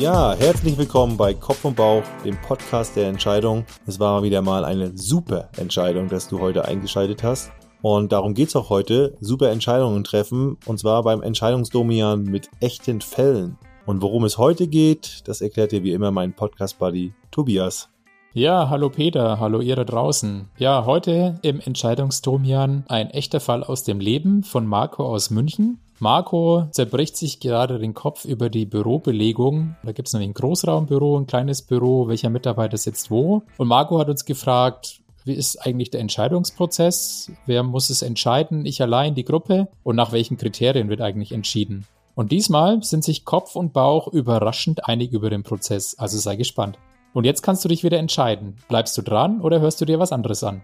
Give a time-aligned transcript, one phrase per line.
[0.00, 3.66] Ja, herzlich willkommen bei Kopf und Bauch, dem Podcast der Entscheidung.
[3.86, 7.52] Es war wieder mal eine super Entscheidung, dass du heute eingeschaltet hast.
[7.82, 13.58] Und darum geht's auch heute, super Entscheidungen treffen, und zwar beim Entscheidungsdomian mit echten Fällen.
[13.84, 17.90] Und worum es heute geht, das erklärt dir wie immer mein Podcast-Buddy Tobias.
[18.32, 20.48] Ja, hallo Peter, hallo ihr da draußen.
[20.56, 25.78] Ja, heute im Entscheidungsdomian ein echter Fall aus dem Leben von Marco aus München.
[26.02, 29.76] Marco zerbricht sich gerade den Kopf über die Bürobelegung.
[29.82, 33.42] Da gibt es nämlich ein Großraumbüro, ein kleines Büro, welcher Mitarbeiter sitzt wo.
[33.58, 37.30] Und Marco hat uns gefragt, wie ist eigentlich der Entscheidungsprozess?
[37.44, 38.64] Wer muss es entscheiden?
[38.64, 39.68] Ich allein, die Gruppe?
[39.82, 41.84] Und nach welchen Kriterien wird eigentlich entschieden?
[42.14, 46.78] Und diesmal sind sich Kopf und Bauch überraschend einig über den Prozess, also sei gespannt.
[47.12, 48.56] Und jetzt kannst du dich wieder entscheiden.
[48.68, 50.62] Bleibst du dran oder hörst du dir was anderes an?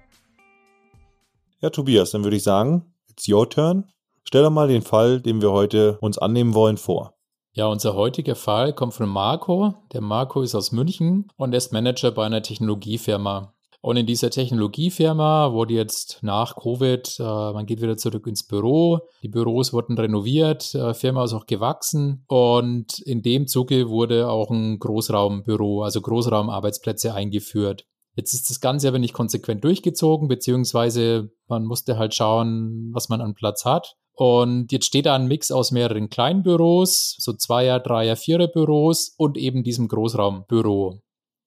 [1.61, 3.85] Ja, Tobias, dann würde ich sagen, it's your turn.
[4.27, 7.15] Stell doch mal den Fall, den wir heute uns annehmen wollen, vor.
[7.53, 9.75] Ja, unser heutiger Fall kommt von Marco.
[9.93, 13.55] Der Marco ist aus München und ist Manager bei einer Technologiefirma.
[13.81, 18.99] Und in dieser Technologiefirma wurde jetzt nach Covid, äh, man geht wieder zurück ins Büro,
[19.23, 24.51] die Büros wurden renoviert, äh, Firma ist auch gewachsen und in dem Zuge wurde auch
[24.51, 27.87] ein Großraumbüro, also Großraumarbeitsplätze eingeführt.
[28.17, 33.21] Jetzt ist das Ganze aber nicht konsequent durchgezogen, beziehungsweise man musste halt schauen, was man
[33.21, 33.97] an Platz hat.
[34.17, 39.37] Und jetzt steht da ein Mix aus mehreren kleinen Büros, so Zweier-, Dreier-, Vierer-Büros und
[39.37, 41.03] eben diesem Großraumbüro.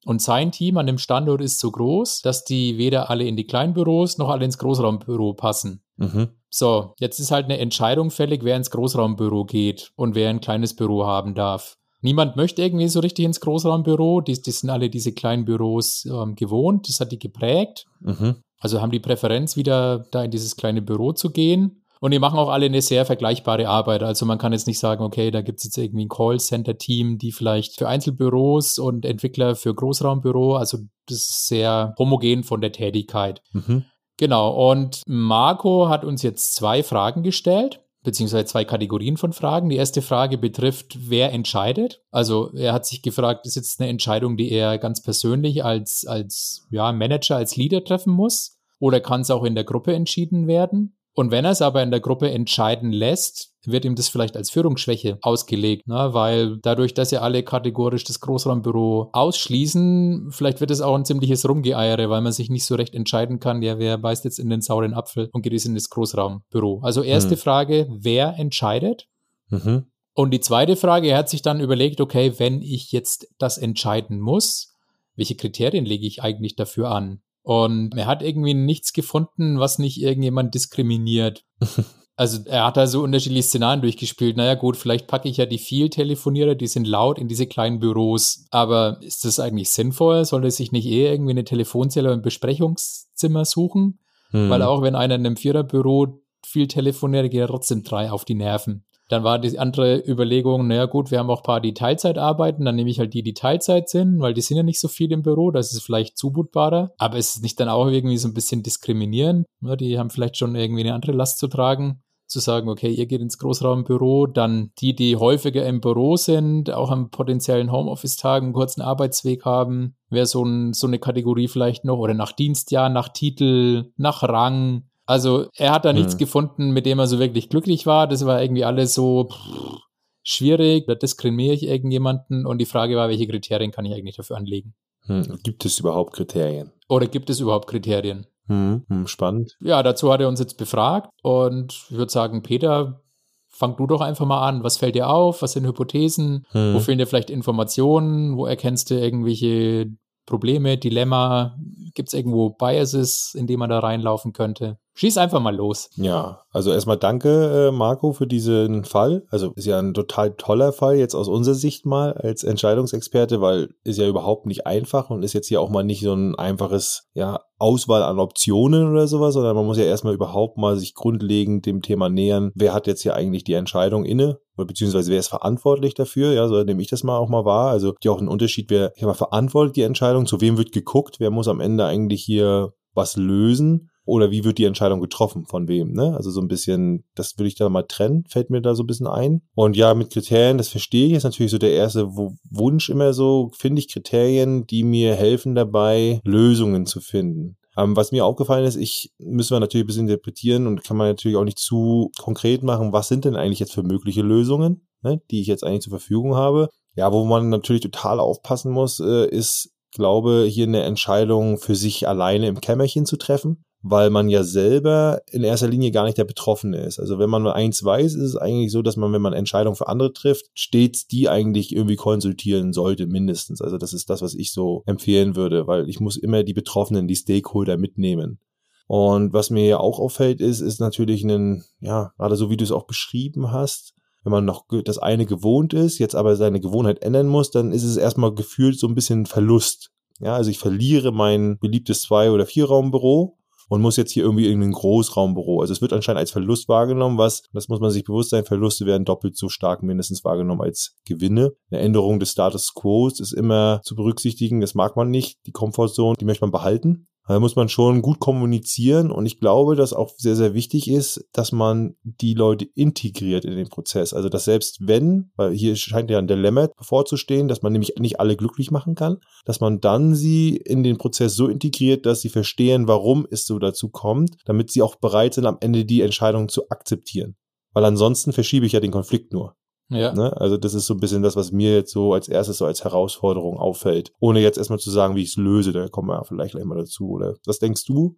[0.06, 3.48] Und sein Team an dem Standort ist so groß, dass die weder alle in die
[3.48, 5.84] kleinen Büros noch alle ins Großraumbüro passen.
[5.98, 6.30] Mhm.
[6.50, 10.76] So, jetzt ist halt eine Entscheidung fällig, wer ins Großraumbüro geht und wer ein kleines
[10.76, 11.76] Büro haben darf.
[12.02, 14.22] Niemand möchte irgendwie so richtig ins Großraumbüro.
[14.22, 16.88] Die, die sind alle diese kleinen Büros ähm, gewohnt.
[16.88, 17.86] Das hat die geprägt.
[18.00, 18.36] Mhm.
[18.60, 21.79] Also haben die Präferenz, wieder da in dieses kleine Büro zu gehen.
[22.00, 24.04] Und die machen auch alle eine sehr vergleichbare Arbeit.
[24.04, 27.32] Also man kann jetzt nicht sagen, okay, da gibt es jetzt irgendwie ein Callcenter-Team, die
[27.32, 33.42] vielleicht für Einzelbüros und Entwickler für Großraumbüro, also das ist sehr homogen von der Tätigkeit.
[33.52, 33.86] Mhm.
[34.18, 39.70] Genau, und Marco hat uns jetzt zwei Fragen gestellt beziehungsweise zwei Kategorien von Fragen.
[39.70, 42.02] Die erste Frage betrifft, wer entscheidet.
[42.12, 46.68] Also er hat sich gefragt, ist jetzt eine Entscheidung, die er ganz persönlich als, als
[46.72, 48.58] ja, Manager, als Leader treffen muss?
[48.80, 50.98] Oder kann es auch in der Gruppe entschieden werden?
[51.20, 54.52] Und wenn er es aber in der Gruppe entscheiden lässt, wird ihm das vielleicht als
[54.52, 56.14] Führungsschwäche ausgelegt, ne?
[56.14, 61.46] weil dadurch, dass ja alle kategorisch das Großraumbüro ausschließen, vielleicht wird es auch ein ziemliches
[61.46, 64.62] Rumgeeiere, weil man sich nicht so recht entscheiden kann, ja, wer beißt jetzt in den
[64.62, 66.80] sauren Apfel und geht jetzt in das Großraumbüro.
[66.84, 67.40] Also erste mhm.
[67.40, 69.10] Frage, wer entscheidet?
[69.50, 69.88] Mhm.
[70.14, 74.22] Und die zweite Frage, er hat sich dann überlegt, okay, wenn ich jetzt das entscheiden
[74.22, 74.74] muss,
[75.18, 77.20] welche Kriterien lege ich eigentlich dafür an?
[77.42, 81.44] Und er hat irgendwie nichts gefunden, was nicht irgendjemand diskriminiert.
[82.20, 84.36] Also er hat da so unterschiedliche Szenarien durchgespielt.
[84.36, 88.46] Naja gut, vielleicht packe ich ja die Viel-Telefonierer, die sind laut in diese kleinen Büros.
[88.52, 90.26] Aber ist das eigentlich sinnvoll?
[90.26, 94.00] Sollte sich nicht eher irgendwie eine Telefonzelle im Besprechungszimmer suchen?
[94.32, 94.50] Hm.
[94.50, 98.36] Weil auch wenn einer in einem Viererbüro viel telefoniert, geht er trotzdem drei auf die
[98.36, 98.84] Nerven.
[99.10, 102.64] Dann war die andere Überlegung, naja gut, wir haben auch ein paar, die Teilzeit arbeiten,
[102.64, 105.12] dann nehme ich halt die, die Teilzeit sind, weil die sind ja nicht so viel
[105.12, 106.94] im Büro, das ist vielleicht zumutbarer.
[106.98, 109.46] Aber es ist nicht dann auch irgendwie so ein bisschen diskriminierend.
[109.62, 109.76] Ne?
[109.76, 113.22] Die haben vielleicht schon irgendwie eine andere Last zu tragen zu sagen, okay, ihr geht
[113.22, 118.82] ins Großraumbüro, dann die, die häufiger im Büro sind, auch am potenziellen Homeoffice-Tagen einen kurzen
[118.82, 123.92] Arbeitsweg haben, wäre so, ein, so eine Kategorie vielleicht noch, oder nach Dienstjahr, nach Titel,
[123.98, 126.20] nach Rang, also er hat da nichts mhm.
[126.20, 128.08] gefunden, mit dem er so wirklich glücklich war.
[128.08, 129.82] Das war irgendwie alles so pff,
[130.22, 130.86] schwierig.
[130.86, 132.46] Da diskriminiere ich irgendjemanden.
[132.46, 134.76] Und die Frage war, welche Kriterien kann ich eigentlich dafür anlegen?
[135.08, 135.40] Hm.
[135.42, 136.72] Gibt es überhaupt Kriterien?
[136.88, 138.28] Oder gibt es überhaupt Kriterien?
[138.46, 138.84] Hm.
[138.88, 139.58] Hm, spannend.
[139.60, 141.10] Ja, dazu hat er uns jetzt befragt.
[141.24, 143.02] Und ich würde sagen, Peter,
[143.48, 144.64] fang du doch einfach mal an.
[144.64, 145.42] Was fällt dir auf?
[145.42, 146.46] Was sind Hypothesen?
[146.52, 146.76] Hm.
[146.76, 148.38] Wo fehlen dir vielleicht Informationen?
[148.38, 149.92] Wo erkennst du irgendwelche
[150.28, 151.58] Probleme, Dilemma?
[151.96, 154.78] Gibt es irgendwo Biases, in die man da reinlaufen könnte?
[155.00, 155.90] Schieß einfach mal los.
[155.96, 159.24] Ja, also erstmal danke, äh, Marco, für diesen Fall.
[159.30, 163.70] Also ist ja ein total toller Fall jetzt aus unserer Sicht mal als Entscheidungsexperte, weil
[163.86, 167.08] ist ja überhaupt nicht einfach und ist jetzt hier auch mal nicht so ein einfaches,
[167.14, 171.66] ja, Auswahl an Optionen oder sowas, sondern man muss ja erstmal überhaupt mal sich grundlegend
[171.66, 175.94] dem Thema nähern, wer hat jetzt hier eigentlich die Entscheidung inne, beziehungsweise wer ist verantwortlich
[175.94, 177.70] dafür, ja, so nehme ich das mal auch mal wahr.
[177.72, 181.22] Also die auch ein Unterschied, wer ich mal verantwortet die Entscheidung, zu wem wird geguckt,
[181.22, 185.68] wer muss am Ende eigentlich hier was lösen oder wie wird die Entscheidung getroffen, von
[185.68, 186.16] wem, ne?
[186.18, 188.88] Also so ein bisschen, das würde ich da mal trennen, fällt mir da so ein
[188.88, 189.42] bisschen ein.
[189.54, 193.52] Und ja, mit Kriterien, das verstehe ich, ist natürlich so der erste Wunsch immer so,
[193.56, 197.58] finde ich Kriterien, die mir helfen dabei, Lösungen zu finden.
[197.78, 201.08] Ähm, was mir aufgefallen ist, ich müssen wir natürlich ein bisschen interpretieren und kann man
[201.08, 204.88] natürlich auch nicht zu konkret machen, was sind denn eigentlich jetzt für mögliche Lösungen?
[205.02, 206.68] Ne, die ich jetzt eigentlich zur Verfügung habe.
[206.94, 212.06] Ja, wo man natürlich total aufpassen muss, äh, ist, glaube, hier eine Entscheidung für sich
[212.06, 216.26] alleine im Kämmerchen zu treffen weil man ja selber in erster Linie gar nicht der
[216.26, 217.00] Betroffene ist.
[217.00, 219.76] Also wenn man nur eins weiß, ist es eigentlich so, dass man, wenn man Entscheidungen
[219.76, 223.62] für andere trifft, stets die eigentlich irgendwie konsultieren sollte, mindestens.
[223.62, 227.08] Also das ist das, was ich so empfehlen würde, weil ich muss immer die Betroffenen,
[227.08, 228.40] die Stakeholder mitnehmen.
[228.88, 232.64] Und was mir ja auch auffällt, ist, ist natürlich ein, ja, gerade so wie du
[232.64, 233.94] es auch beschrieben hast,
[234.24, 237.84] wenn man noch das eine gewohnt ist, jetzt aber seine Gewohnheit ändern muss, dann ist
[237.84, 239.92] es erstmal gefühlt so ein bisschen Verlust.
[240.20, 243.38] Ja, also ich verliere mein beliebtes Zwei- oder Vierraumbüro
[243.70, 245.62] und muss jetzt hier irgendwie in ein Großraumbüro.
[245.62, 248.86] Also es wird anscheinend als Verlust wahrgenommen, was, das muss man sich bewusst sein, Verluste
[248.86, 251.54] werden doppelt so stark mindestens wahrgenommen als Gewinne.
[251.72, 255.38] Eine Änderung des Status Quo ist immer zu berücksichtigen, das mag man nicht.
[255.46, 257.08] Die Komfortzone, die möchte man behalten.
[257.30, 261.30] Da muss man schon gut kommunizieren und ich glaube, dass auch sehr, sehr wichtig ist,
[261.32, 264.16] dass man die Leute integriert in den Prozess.
[264.16, 268.20] Also, dass selbst wenn, weil hier scheint ja ein Dilemma bevorzustehen, dass man nämlich nicht
[268.20, 272.30] alle glücklich machen kann, dass man dann sie in den Prozess so integriert, dass sie
[272.30, 276.50] verstehen, warum es so dazu kommt, damit sie auch bereit sind, am Ende die Entscheidung
[276.50, 277.36] zu akzeptieren.
[277.74, 279.56] Weil ansonsten verschiebe ich ja den Konflikt nur.
[279.90, 280.14] Ja.
[280.14, 280.36] Ne?
[280.38, 282.84] Also das ist so ein bisschen das, was mir jetzt so als erstes so als
[282.84, 284.12] Herausforderung auffällt.
[284.20, 286.78] Ohne jetzt erstmal zu sagen, wie ich es löse, da kommen wir vielleicht gleich mal
[286.78, 287.10] dazu.
[287.10, 288.16] Oder was denkst du?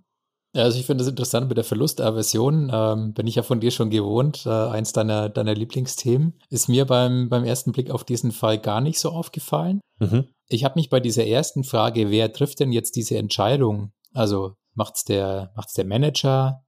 [0.53, 2.69] Ja, also ich finde das interessant mit der Verlustaversion.
[2.73, 4.45] Ähm, bin ich ja von dir schon gewohnt.
[4.45, 6.37] Äh, eins deiner, deiner Lieblingsthemen.
[6.49, 9.79] Ist mir beim, beim ersten Blick auf diesen Fall gar nicht so aufgefallen.
[9.99, 10.25] Mhm.
[10.47, 13.93] Ich habe mich bei dieser ersten Frage, wer trifft denn jetzt diese Entscheidung?
[14.13, 16.65] Also macht's der, macht's der Manager?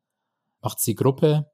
[0.61, 1.47] Macht's die Gruppe?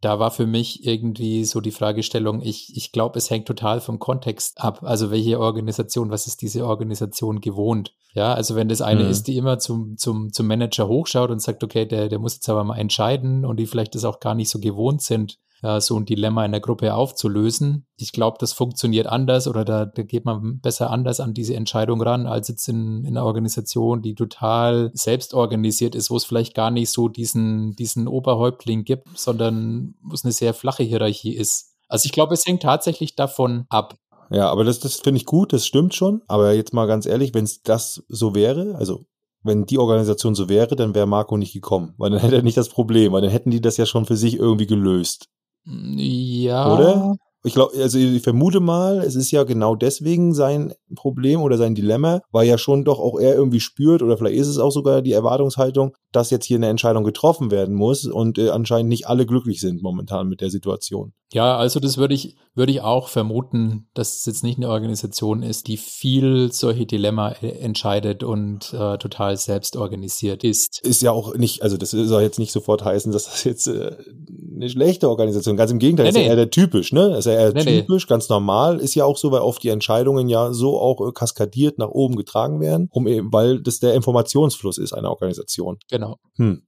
[0.00, 3.98] Da war für mich irgendwie so die Fragestellung, ich, ich glaube, es hängt total vom
[3.98, 4.82] Kontext ab.
[4.82, 7.94] Also welche Organisation, was ist diese Organisation gewohnt?
[8.12, 9.10] Ja, also wenn das eine mhm.
[9.10, 12.48] ist, die immer zum, zum, zum Manager hochschaut und sagt, okay, der, der muss jetzt
[12.48, 15.96] aber mal entscheiden und die vielleicht das auch gar nicht so gewohnt sind, äh, so
[15.98, 17.86] ein Dilemma in der Gruppe aufzulösen.
[17.96, 22.00] Ich glaube, das funktioniert anders oder da, da geht man besser anders an diese Entscheidung
[22.02, 26.54] ran, als jetzt in, in einer Organisation, die total selbst organisiert ist, wo es vielleicht
[26.54, 31.74] gar nicht so diesen, diesen Oberhäuptling gibt, sondern wo es eine sehr flache Hierarchie ist.
[31.88, 33.96] Also ich glaube, es hängt tatsächlich davon ab,
[34.28, 36.20] ja, aber das, das finde ich gut, das stimmt schon.
[36.26, 39.06] Aber jetzt mal ganz ehrlich, wenn es das so wäre, also
[39.46, 42.56] wenn die Organisation so wäre, dann wäre Marco nicht gekommen, weil dann hätte er nicht
[42.56, 45.28] das Problem, weil dann hätten die das ja schon für sich irgendwie gelöst.
[45.66, 46.72] Ja.
[46.72, 47.16] Oder?
[47.46, 51.76] Ich glaube, also ich vermute mal, es ist ja genau deswegen sein Problem oder sein
[51.76, 55.00] Dilemma, weil ja schon doch auch er irgendwie spürt oder vielleicht ist es auch sogar
[55.00, 59.26] die Erwartungshaltung, dass jetzt hier eine Entscheidung getroffen werden muss und äh, anscheinend nicht alle
[59.26, 61.12] glücklich sind momentan mit der Situation.
[61.32, 65.42] Ja, also das würde ich, würde ich auch vermuten, dass es jetzt nicht eine Organisation
[65.44, 70.80] ist, die viel solche Dilemma äh, entscheidet und äh, total selbst organisiert ist.
[70.80, 73.96] Ist ja auch nicht, also das soll jetzt nicht sofort heißen, dass das jetzt äh,
[74.56, 75.56] eine schlechte Organisation.
[75.56, 77.16] Ganz im Gegenteil, nee, ist ja eher der typisch, ne?
[77.16, 78.80] Ist ja eher nee, typisch, ganz normal.
[78.80, 82.16] Ist ja auch so, weil oft die Entscheidungen ja so auch äh, kaskadiert nach oben
[82.16, 85.78] getragen werden, um eben, weil das der Informationsfluss ist einer Organisation.
[85.88, 86.16] Genau.
[86.36, 86.62] Hm.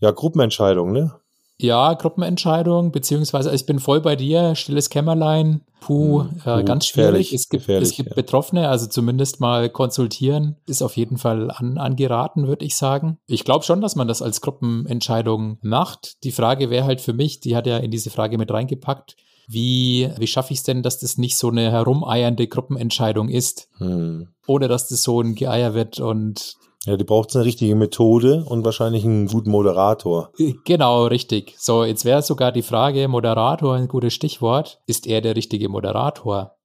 [0.00, 1.14] Ja, Gruppenentscheidung, ne?
[1.58, 7.32] Ja, Gruppenentscheidung, beziehungsweise ich bin voll bei dir, stilles Kämmerlein, puh, hm, äh, ganz schwierig.
[7.32, 8.14] Es gibt, es gibt ja.
[8.14, 13.18] Betroffene, also zumindest mal konsultieren, ist auf jeden Fall an, angeraten, würde ich sagen.
[13.26, 16.22] Ich glaube schon, dass man das als Gruppenentscheidung macht.
[16.24, 19.16] Die Frage wäre halt für mich, die hat ja in diese Frage mit reingepackt,
[19.48, 24.28] wie, wie schaffe ich es denn, dass das nicht so eine herumeiernde Gruppenentscheidung ist, hm.
[24.46, 28.64] ohne dass das so ein Geeier wird und ja, die braucht eine richtige Methode und
[28.64, 30.30] wahrscheinlich einen guten Moderator.
[30.38, 31.54] Äh, genau, richtig.
[31.58, 34.80] So, jetzt wäre sogar die Frage, Moderator ein gutes Stichwort.
[34.86, 36.56] Ist er der richtige Moderator?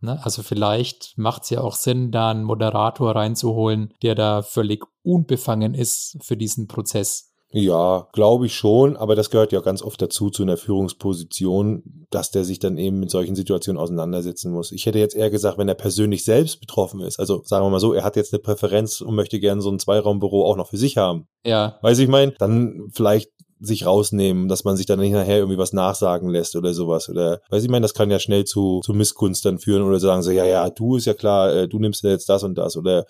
[0.00, 0.18] Ne?
[0.24, 5.74] Also vielleicht macht es ja auch Sinn, da einen Moderator reinzuholen, der da völlig unbefangen
[5.74, 7.29] ist für diesen Prozess.
[7.52, 12.30] Ja, glaube ich schon, aber das gehört ja ganz oft dazu zu einer Führungsposition, dass
[12.30, 14.70] der sich dann eben mit solchen Situationen auseinandersetzen muss.
[14.70, 17.80] Ich hätte jetzt eher gesagt, wenn er persönlich selbst betroffen ist, also sagen wir mal
[17.80, 20.76] so, er hat jetzt eine Präferenz und möchte gerne so ein Zweiraumbüro auch noch für
[20.76, 21.26] sich haben.
[21.44, 21.78] Ja.
[21.82, 23.30] Weiß ich mein, dann vielleicht
[23.60, 27.08] sich rausnehmen, dass man sich dann nicht nachher irgendwie was nachsagen lässt oder sowas.
[27.08, 30.22] Oder weiß ich meine, das kann ja schnell zu, zu Missgunst dann führen oder sagen
[30.22, 32.76] so, ja, ja, du ist ja klar, äh, du nimmst ja jetzt das und das.
[32.76, 33.04] Oder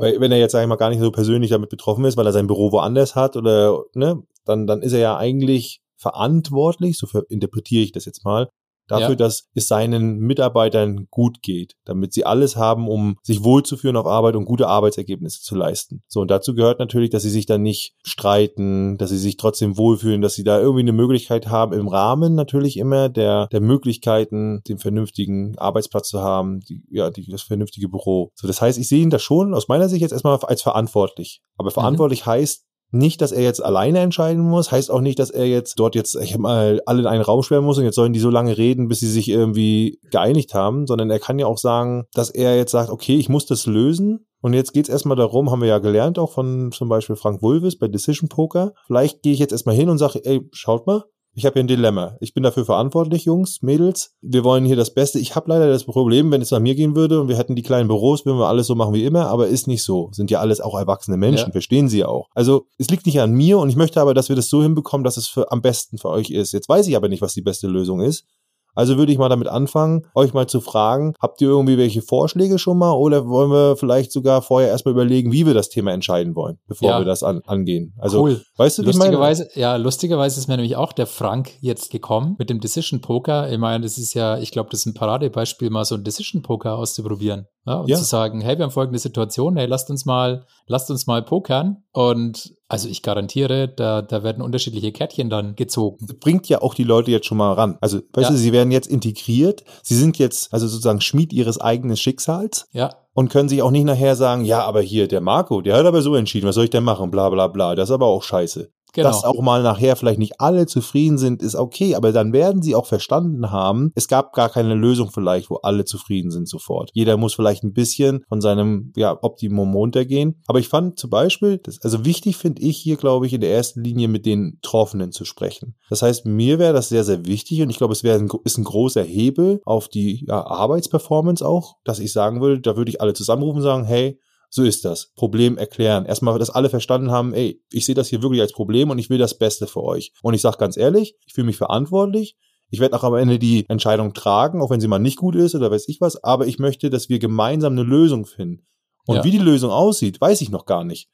[0.00, 2.32] wenn er jetzt, sag ich mal, gar nicht so persönlich damit betroffen ist, weil er
[2.32, 7.82] sein Büro woanders hat oder, ne, dann, dann ist er ja eigentlich verantwortlich, so interpretiere
[7.82, 8.48] ich das jetzt mal,
[8.90, 9.16] dafür, ja.
[9.16, 14.36] dass es seinen Mitarbeitern gut geht, damit sie alles haben, um sich wohlzuführen auf Arbeit
[14.36, 16.02] und gute Arbeitsergebnisse zu leisten.
[16.08, 19.76] So, und dazu gehört natürlich, dass sie sich dann nicht streiten, dass sie sich trotzdem
[19.76, 24.62] wohlfühlen, dass sie da irgendwie eine Möglichkeit haben, im Rahmen natürlich immer der, der Möglichkeiten,
[24.68, 28.32] den vernünftigen Arbeitsplatz zu haben, die, ja, die, das vernünftige Büro.
[28.34, 31.42] So, das heißt, ich sehe ihn da schon aus meiner Sicht jetzt erstmal als verantwortlich.
[31.56, 31.74] Aber mhm.
[31.74, 32.30] verantwortlich mhm.
[32.30, 35.94] heißt, nicht, dass er jetzt alleine entscheiden muss, heißt auch nicht, dass er jetzt dort
[35.94, 38.58] jetzt ich mal alle in einen Raum sperren muss und jetzt sollen die so lange
[38.58, 42.56] reden, bis sie sich irgendwie geeinigt haben, sondern er kann ja auch sagen, dass er
[42.56, 44.26] jetzt sagt, okay, ich muss das lösen.
[44.42, 47.78] Und jetzt geht's erstmal darum, haben wir ja gelernt, auch von zum Beispiel Frank Wulvis
[47.78, 48.72] bei Decision Poker.
[48.86, 51.68] Vielleicht gehe ich jetzt erstmal hin und sage, ey, schaut mal, ich habe hier ein
[51.68, 52.16] Dilemma.
[52.20, 54.14] Ich bin dafür verantwortlich, Jungs, Mädels.
[54.20, 55.18] Wir wollen hier das Beste.
[55.18, 57.62] Ich habe leider das Problem, wenn es nach mir gehen würde und wir hätten die
[57.62, 60.10] kleinen Büros, würden wir alles so machen wie immer, aber ist nicht so.
[60.12, 61.52] Sind ja alles auch erwachsene Menschen, ja.
[61.52, 62.28] verstehen sie auch.
[62.34, 65.04] Also es liegt nicht an mir und ich möchte aber, dass wir das so hinbekommen,
[65.04, 66.52] dass es für, am besten für euch ist.
[66.52, 68.24] Jetzt weiß ich aber nicht, was die beste Lösung ist.
[68.74, 72.58] Also würde ich mal damit anfangen, euch mal zu fragen, habt ihr irgendwie welche Vorschläge
[72.58, 76.34] schon mal oder wollen wir vielleicht sogar vorher erstmal überlegen, wie wir das Thema entscheiden
[76.34, 76.98] wollen, bevor ja.
[76.98, 77.94] wir das an, angehen?
[77.98, 78.42] Also, cool.
[78.56, 79.60] weißt du, lustigerweise, meine?
[79.60, 83.50] ja, lustigerweise ist mir nämlich auch der Frank jetzt gekommen mit dem Decision Poker.
[83.50, 86.42] Ich meine, das ist ja, ich glaube, das ist ein Paradebeispiel, mal so ein Decision
[86.42, 87.46] Poker auszuprobieren.
[87.66, 87.96] Ja, und ja.
[87.96, 91.82] zu sagen, hey, wir haben folgende Situation, hey, lasst uns mal, lasst uns mal pokern.
[91.92, 96.06] Und also ich garantiere, da, da werden unterschiedliche Kärtchen dann gezogen.
[96.20, 97.76] Bringt ja auch die Leute jetzt schon mal ran.
[97.80, 98.30] Also, weißt ja.
[98.30, 102.66] du, sie werden jetzt integriert, sie sind jetzt also sozusagen Schmied ihres eigenen Schicksals.
[102.72, 102.94] Ja.
[103.12, 106.00] Und können sich auch nicht nachher sagen, ja, aber hier der Marco, der hat aber
[106.00, 107.74] so entschieden, was soll ich denn machen, bla bla bla.
[107.74, 108.70] Das ist aber auch scheiße.
[108.92, 109.08] Genau.
[109.08, 112.74] Dass auch mal nachher vielleicht nicht alle zufrieden sind, ist okay, aber dann werden sie
[112.74, 116.90] auch verstanden haben, es gab gar keine Lösung vielleicht, wo alle zufrieden sind sofort.
[116.92, 120.42] Jeder muss vielleicht ein bisschen von seinem ja, Optimum runtergehen.
[120.46, 123.52] Aber ich fand zum Beispiel, das, also wichtig finde ich hier, glaube ich, in der
[123.52, 125.74] ersten Linie mit den Betroffenen zu sprechen.
[125.88, 128.58] Das heißt, mir wäre das sehr, sehr wichtig und ich glaube, es wäre ein, ist
[128.58, 133.00] ein großer Hebel auf die ja, Arbeitsperformance auch, dass ich sagen würde, da würde ich
[133.00, 134.18] alle zusammenrufen und sagen, hey,
[134.50, 135.12] so ist das.
[135.14, 136.04] Problem erklären.
[136.04, 139.08] Erstmal, dass alle verstanden haben, ey, ich sehe das hier wirklich als Problem und ich
[139.08, 140.12] will das Beste für euch.
[140.22, 142.36] Und ich sage ganz ehrlich, ich fühle mich verantwortlich.
[142.68, 145.54] Ich werde auch am Ende die Entscheidung tragen, auch wenn sie mal nicht gut ist
[145.54, 148.66] oder weiß ich was, aber ich möchte, dass wir gemeinsam eine Lösung finden.
[149.06, 149.24] Und ja.
[149.24, 151.08] wie die Lösung aussieht, weiß ich noch gar nicht.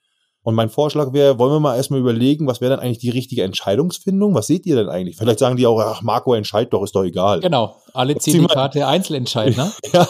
[0.46, 3.42] Und mein Vorschlag wäre, wollen wir mal erstmal überlegen, was wäre dann eigentlich die richtige
[3.42, 4.32] Entscheidungsfindung?
[4.36, 5.16] Was seht ihr denn eigentlich?
[5.16, 7.40] Vielleicht sagen die auch, ach, Marco, entscheid doch, ist doch egal.
[7.40, 9.72] Genau, alle ziehen die Karte Einzelentscheid, ne?
[9.92, 10.06] ja,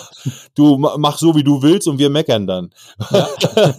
[0.55, 2.69] du mach so, wie du willst und wir meckern dann.
[3.11, 3.28] Ja.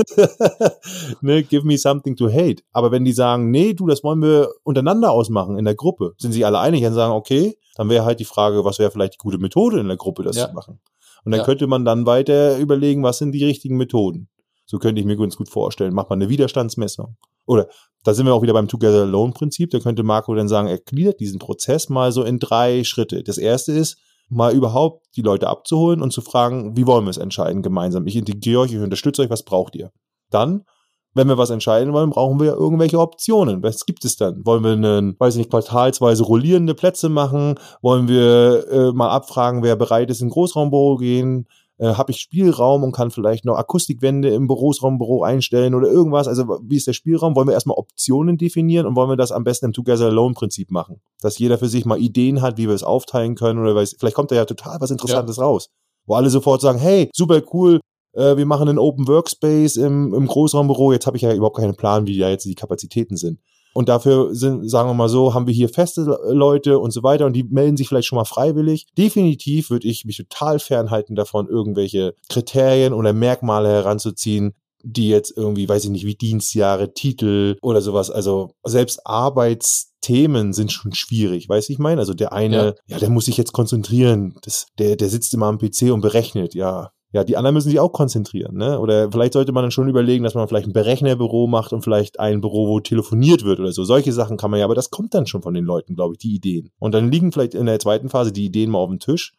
[1.22, 2.64] ne, give me something to hate.
[2.74, 6.32] Aber wenn die sagen, nee, du, das wollen wir untereinander ausmachen in der Gruppe, sind
[6.32, 9.20] sie alle einig und sagen, okay, dann wäre halt die Frage, was wäre vielleicht die
[9.20, 10.48] gute Methode in der Gruppe, das ja.
[10.48, 10.80] zu machen.
[11.24, 11.46] Und dann ja.
[11.46, 14.28] könnte man dann weiter überlegen, was sind die richtigen Methoden.
[14.68, 15.94] So könnte ich mir ganz gut vorstellen.
[15.94, 17.18] Macht man eine Widerstandsmessung.
[17.46, 17.68] Oder
[18.04, 19.72] da sind wir auch wieder beim Together Alone Prinzip.
[19.72, 23.24] Da könnte Marco dann sagen, er gliedert diesen Prozess mal so in drei Schritte.
[23.24, 23.98] Das erste ist,
[24.30, 28.06] mal überhaupt die Leute abzuholen und zu fragen, wie wollen wir es entscheiden gemeinsam?
[28.08, 29.92] Ich integriere euch, ich unterstütze euch, was braucht ihr?
[30.30, 30.66] Dann,
[31.14, 33.64] wenn wir was entscheiden wollen, brauchen wir irgendwelche Optionen.
[33.64, 34.46] Was gibt es dann?
[34.46, 37.56] Wollen wir einen, weiß ich nicht, quartalsweise rollierende Plätze machen?
[37.82, 41.48] Wollen wir äh, mal abfragen, wer bereit ist, in Großraumbüro gehen?
[41.80, 46.28] Äh, habe ich Spielraum und kann vielleicht noch Akustikwände im Berufsraumbüro einstellen oder irgendwas.
[46.28, 47.36] Also wie ist der Spielraum?
[47.36, 50.72] Wollen wir erstmal Optionen definieren und wollen wir das am besten im Together Alone Prinzip
[50.72, 51.02] machen?
[51.22, 54.16] Dass jeder für sich mal Ideen hat, wie wir es aufteilen können oder weiß, vielleicht
[54.16, 55.44] kommt da ja total was Interessantes ja.
[55.44, 55.70] raus.
[56.06, 57.80] Wo alle sofort sagen, hey, super cool,
[58.14, 61.76] äh, wir machen einen Open Workspace im, im Großraumbüro, jetzt habe ich ja überhaupt keinen
[61.76, 63.40] Plan, wie da jetzt die Kapazitäten sind.
[63.78, 67.28] Und dafür sind, sagen wir mal so, haben wir hier feste Leute und so weiter
[67.28, 68.88] und die melden sich vielleicht schon mal freiwillig.
[68.98, 75.70] Definitiv würde ich mich total fernhalten davon, irgendwelche Kriterien oder Merkmale heranzuziehen, die jetzt irgendwie,
[75.70, 81.70] weiß ich nicht, wie Dienstjahre, Titel oder sowas, also selbst Arbeitsthemen sind schon schwierig, weiß
[81.70, 82.02] ich meine?
[82.02, 82.74] Also der eine, ja.
[82.88, 86.56] ja, der muss sich jetzt konzentrieren, das, der, der sitzt immer am PC und berechnet,
[86.56, 88.80] ja ja, die anderen müssen sich auch konzentrieren, ne?
[88.80, 92.20] Oder vielleicht sollte man dann schon überlegen, dass man vielleicht ein Berechnerbüro macht und vielleicht
[92.20, 93.86] ein Büro, wo telefoniert wird oder so.
[93.86, 96.20] Solche Sachen kann man ja, aber das kommt dann schon von den Leuten, glaube ich,
[96.20, 96.72] die Ideen.
[96.80, 99.34] Und dann liegen vielleicht in der zweiten Phase die Ideen mal auf dem Tisch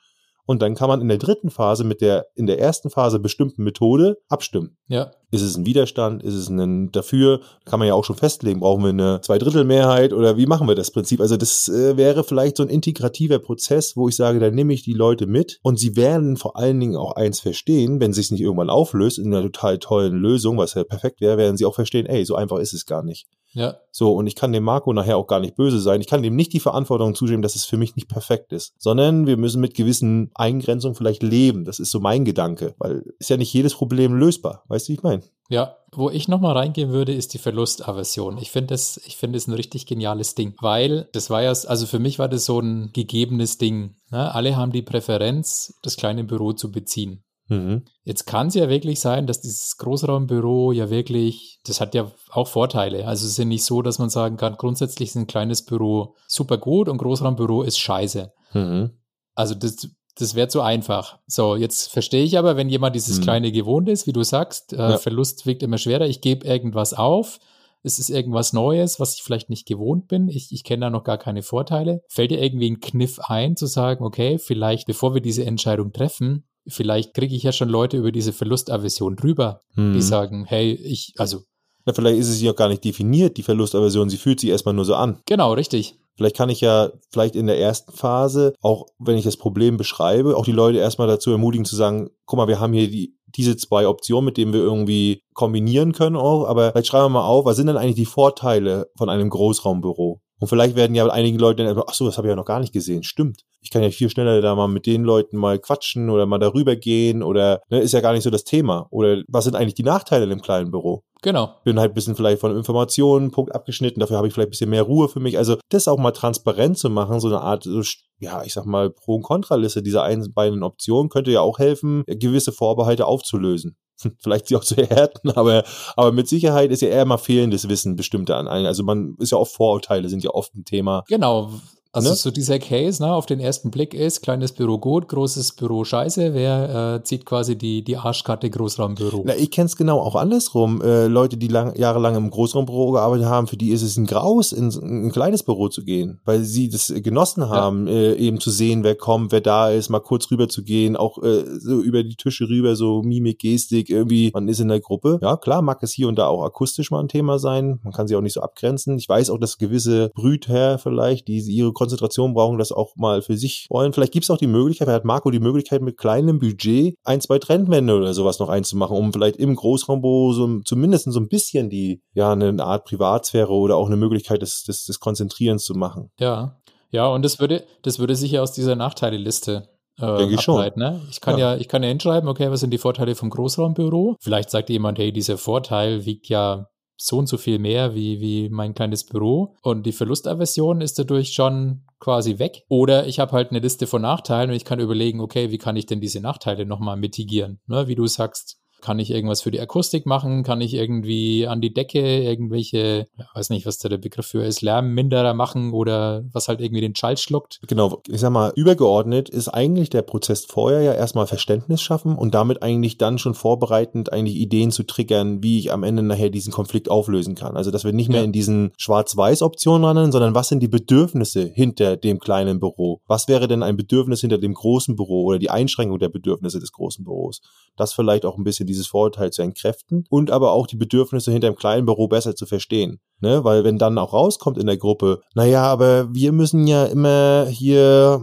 [0.49, 3.63] und dann kann man in der dritten Phase mit der in der ersten Phase bestimmten
[3.65, 4.79] Methode abstimmen.
[4.89, 5.11] Ja.
[5.31, 6.23] Ist es ein Widerstand?
[6.23, 7.41] Ist es ein dafür?
[7.67, 8.61] Kann man ja auch schon festlegen.
[8.61, 11.21] Brauchen wir eine Zweidrittelmehrheit oder wie machen wir das Prinzip?
[11.21, 14.83] Also das äh, wäre vielleicht so ein integrativer Prozess, wo ich sage, da nehme ich
[14.83, 18.41] die Leute mit und sie werden vor allen Dingen auch eins verstehen, wenn sich nicht
[18.41, 22.07] irgendwann auflöst in einer total tollen Lösung, was ja perfekt wäre, werden sie auch verstehen,
[22.07, 23.27] ey, so einfach ist es gar nicht.
[23.59, 23.77] Ja.
[23.91, 26.01] So, und ich kann dem Marco nachher auch gar nicht böse sein.
[26.01, 29.27] Ich kann dem nicht die Verantwortung zustimmen, dass es für mich nicht perfekt ist, sondern
[29.27, 31.65] wir müssen mit gewissen Eingrenzungen vielleicht leben.
[31.65, 34.63] Das ist so mein Gedanke, weil ist ja nicht jedes Problem lösbar.
[34.69, 35.23] Weißt du, wie ich meine?
[35.51, 38.39] Ja, wo ich nochmal reingehen würde, ist die Verlustaversion.
[38.39, 41.87] Ich finde das, ich finde es ein richtig geniales Ding, weil das war ja, also
[41.87, 43.97] für mich war das so ein gegebenes Ding.
[44.11, 44.33] Ne?
[44.33, 47.25] Alle haben die Präferenz, das kleine Büro zu beziehen.
[47.49, 47.85] Mhm.
[48.05, 52.47] Jetzt kann es ja wirklich sein, dass dieses Großraumbüro ja wirklich, das hat ja auch
[52.47, 53.07] Vorteile.
[53.07, 56.15] Also es ist ja nicht so, dass man sagen kann, grundsätzlich ist ein kleines Büro
[56.27, 58.33] super gut und Großraumbüro ist scheiße.
[58.53, 58.91] Mhm.
[59.35, 61.19] Also das, das wäre zu einfach.
[61.27, 63.23] So, jetzt verstehe ich aber, wenn jemand dieses mhm.
[63.23, 64.99] kleine gewohnt ist, wie du sagst, äh, ja.
[64.99, 67.39] Verlust wiegt immer schwerer, ich gebe irgendwas auf,
[67.83, 70.29] es ist irgendwas Neues, was ich vielleicht nicht gewohnt bin.
[70.29, 72.03] Ich, ich kenne da noch gar keine Vorteile.
[72.09, 76.48] Fällt dir irgendwie ein Kniff ein, zu sagen, okay, vielleicht bevor wir diese Entscheidung treffen,
[76.69, 79.95] vielleicht kriege ich ja schon Leute über diese Verlustaversion drüber, hm.
[79.95, 81.43] die sagen, hey, ich, also.
[81.85, 84.85] Na, vielleicht ist es ja gar nicht definiert, die Verlustaversion, sie fühlt sich erstmal nur
[84.85, 85.21] so an.
[85.27, 85.99] Genau, richtig.
[86.17, 90.37] Vielleicht kann ich ja vielleicht in der ersten Phase, auch wenn ich das Problem beschreibe,
[90.37, 93.57] auch die Leute erstmal dazu ermutigen zu sagen, guck mal, wir haben hier die, diese
[93.57, 97.45] zwei Optionen, mit denen wir irgendwie kombinieren können auch, aber vielleicht schreiben wir mal auf,
[97.45, 100.21] was sind denn eigentlich die Vorteile von einem Großraumbüro?
[100.41, 102.61] Und vielleicht werden ja einige Leute dann, ach so, das habe ich ja noch gar
[102.61, 103.03] nicht gesehen.
[103.03, 103.43] Stimmt.
[103.61, 106.77] Ich kann ja viel schneller da mal mit den Leuten mal quatschen oder mal darüber
[106.77, 108.87] gehen oder ne, ist ja gar nicht so das Thema.
[108.91, 111.03] Oder was sind eigentlich die Nachteile in einem kleinen Büro?
[111.23, 111.57] Genau.
[111.65, 114.71] Bin halt ein bisschen vielleicht von Informationen, Punkt abgeschnitten, dafür habe ich vielleicht ein bisschen
[114.71, 115.37] mehr Ruhe für mich.
[115.37, 117.83] Also das auch mal transparent zu machen, so eine Art, so,
[118.21, 122.05] ja, ich sag mal, Pro- und Kontraliste dieser einen beiden Optionen könnte ja auch helfen,
[122.07, 123.77] gewisse Vorbehalte aufzulösen.
[124.19, 125.65] vielleicht sie auch zu erhärten, aber,
[125.97, 128.67] aber mit Sicherheit ist ja eher mal fehlendes Wissen bestimmte an allen.
[128.67, 131.05] Also man ist ja oft Vorurteile, sind ja oft ein Thema.
[131.09, 131.53] Genau,
[131.93, 132.17] also ne?
[132.17, 136.35] so dieser Case, ne, auf den ersten Blick ist, kleines Büro gut, großes Büro scheiße,
[136.35, 139.23] wer äh, zieht quasi die, die Arschkarte Großraumbüro?
[139.25, 140.83] Na, ich kenne es genau auch andersrum.
[140.83, 144.53] Äh, Leute, die lang, jahrelang im Großraumbüro gearbeitet haben, für die ist es ein Graus,
[144.53, 147.95] in, in ein kleines Büro zu gehen, weil sie das genossen haben, ja.
[147.95, 151.23] äh, eben zu sehen, wer kommt, wer da ist, mal kurz rüber zu gehen, auch
[151.23, 155.19] äh, so über die Tische rüber, so Mimik, Gestik, irgendwie, man ist in der Gruppe.
[155.23, 157.81] Ja, klar, mag es hier und da auch akustisch mal ein Thema sein.
[157.83, 158.99] Man kann sie auch nicht so abgrenzen.
[158.99, 163.37] Ich weiß auch, dass gewisse Brütherr vielleicht, die ihre Konzentration brauchen, das auch mal für
[163.37, 163.93] sich wollen.
[163.93, 167.39] Vielleicht gibt es auch die Möglichkeit, hat Marco die Möglichkeit, mit kleinem Budget ein, zwei
[167.39, 172.03] Trendwände oder sowas noch einzumachen, um vielleicht im Großraumbüro so zumindest so ein bisschen die,
[172.15, 176.11] ja, eine Art Privatsphäre oder auch eine Möglichkeit des, des, des Konzentrierens zu machen.
[176.19, 176.57] Ja.
[176.91, 179.69] Ja, und das würde, das würde sich ja aus dieser Nachteileliste
[179.99, 180.65] äh, Denke ich schon.
[180.77, 181.01] Ne?
[181.11, 181.55] Ich kann ja.
[181.55, 181.61] ja.
[181.61, 184.17] ich kann ja hinschreiben, okay, was sind die Vorteile vom Großraumbüro?
[184.21, 186.69] Vielleicht sagt jemand, hey, dieser Vorteil wiegt ja
[186.99, 189.57] so und so viel mehr wie, wie mein kleines Büro.
[189.63, 192.65] Und die Verlustaversion ist dadurch schon quasi weg.
[192.69, 195.77] Oder ich habe halt eine Liste von Nachteilen und ich kann überlegen, okay, wie kann
[195.77, 197.61] ich denn diese Nachteile nochmal mitigieren?
[197.67, 197.87] Ne?
[197.87, 200.43] Wie du sagst, kann ich irgendwas für die Akustik machen?
[200.43, 204.63] Kann ich irgendwie an die Decke irgendwelche, weiß nicht, was da der Begriff für ist,
[204.63, 207.61] Lärmminderer machen oder was halt irgendwie den Schall schluckt?
[207.67, 212.35] Genau, ich sag mal, übergeordnet ist eigentlich der Prozess vorher ja erstmal Verständnis schaffen und
[212.35, 216.53] damit eigentlich dann schon vorbereitend eigentlich Ideen zu triggern, wie ich am Ende nachher diesen
[216.53, 217.57] Konflikt auflösen kann.
[217.57, 218.25] Also, dass wir nicht mehr ja.
[218.25, 223.01] in diesen Schwarz-Weiß-Optionen rennen, sondern was sind die Bedürfnisse hinter dem kleinen Büro?
[223.07, 226.73] Was wäre denn ein Bedürfnis hinter dem großen Büro oder die Einschränkung der Bedürfnisse des
[226.73, 227.41] großen Büros?
[227.79, 231.51] Das vielleicht auch ein bisschen dieses Vorurteil zu entkräften und aber auch die Bedürfnisse hinter
[231.51, 233.01] dem kleinen Büro besser zu verstehen.
[233.21, 233.45] Ne?
[233.45, 238.21] Weil wenn dann auch rauskommt in der Gruppe, naja, aber wir müssen ja immer hier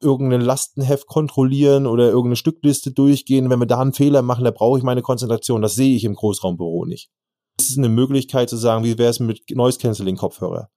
[0.00, 3.50] irgendein Lastenheft kontrollieren oder irgendeine Stückliste durchgehen.
[3.50, 5.62] Wenn wir da einen Fehler machen, da brauche ich meine Konzentration.
[5.62, 7.10] Das sehe ich im Großraumbüro nicht.
[7.56, 10.68] Das ist eine Möglichkeit zu sagen, wie wäre es mit Noise Cancelling Kopfhörer?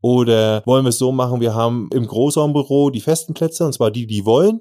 [0.00, 3.90] Oder wollen wir es so machen, wir haben im Großraumbüro die festen Plätze, und zwar
[3.90, 4.60] die, die wollen.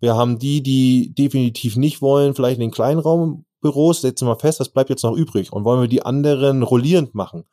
[0.00, 4.68] Wir haben die, die definitiv nicht wollen, vielleicht in den Kleinraumbüros, setzen wir fest, was
[4.68, 7.44] bleibt jetzt noch übrig und wollen wir die anderen rollierend machen,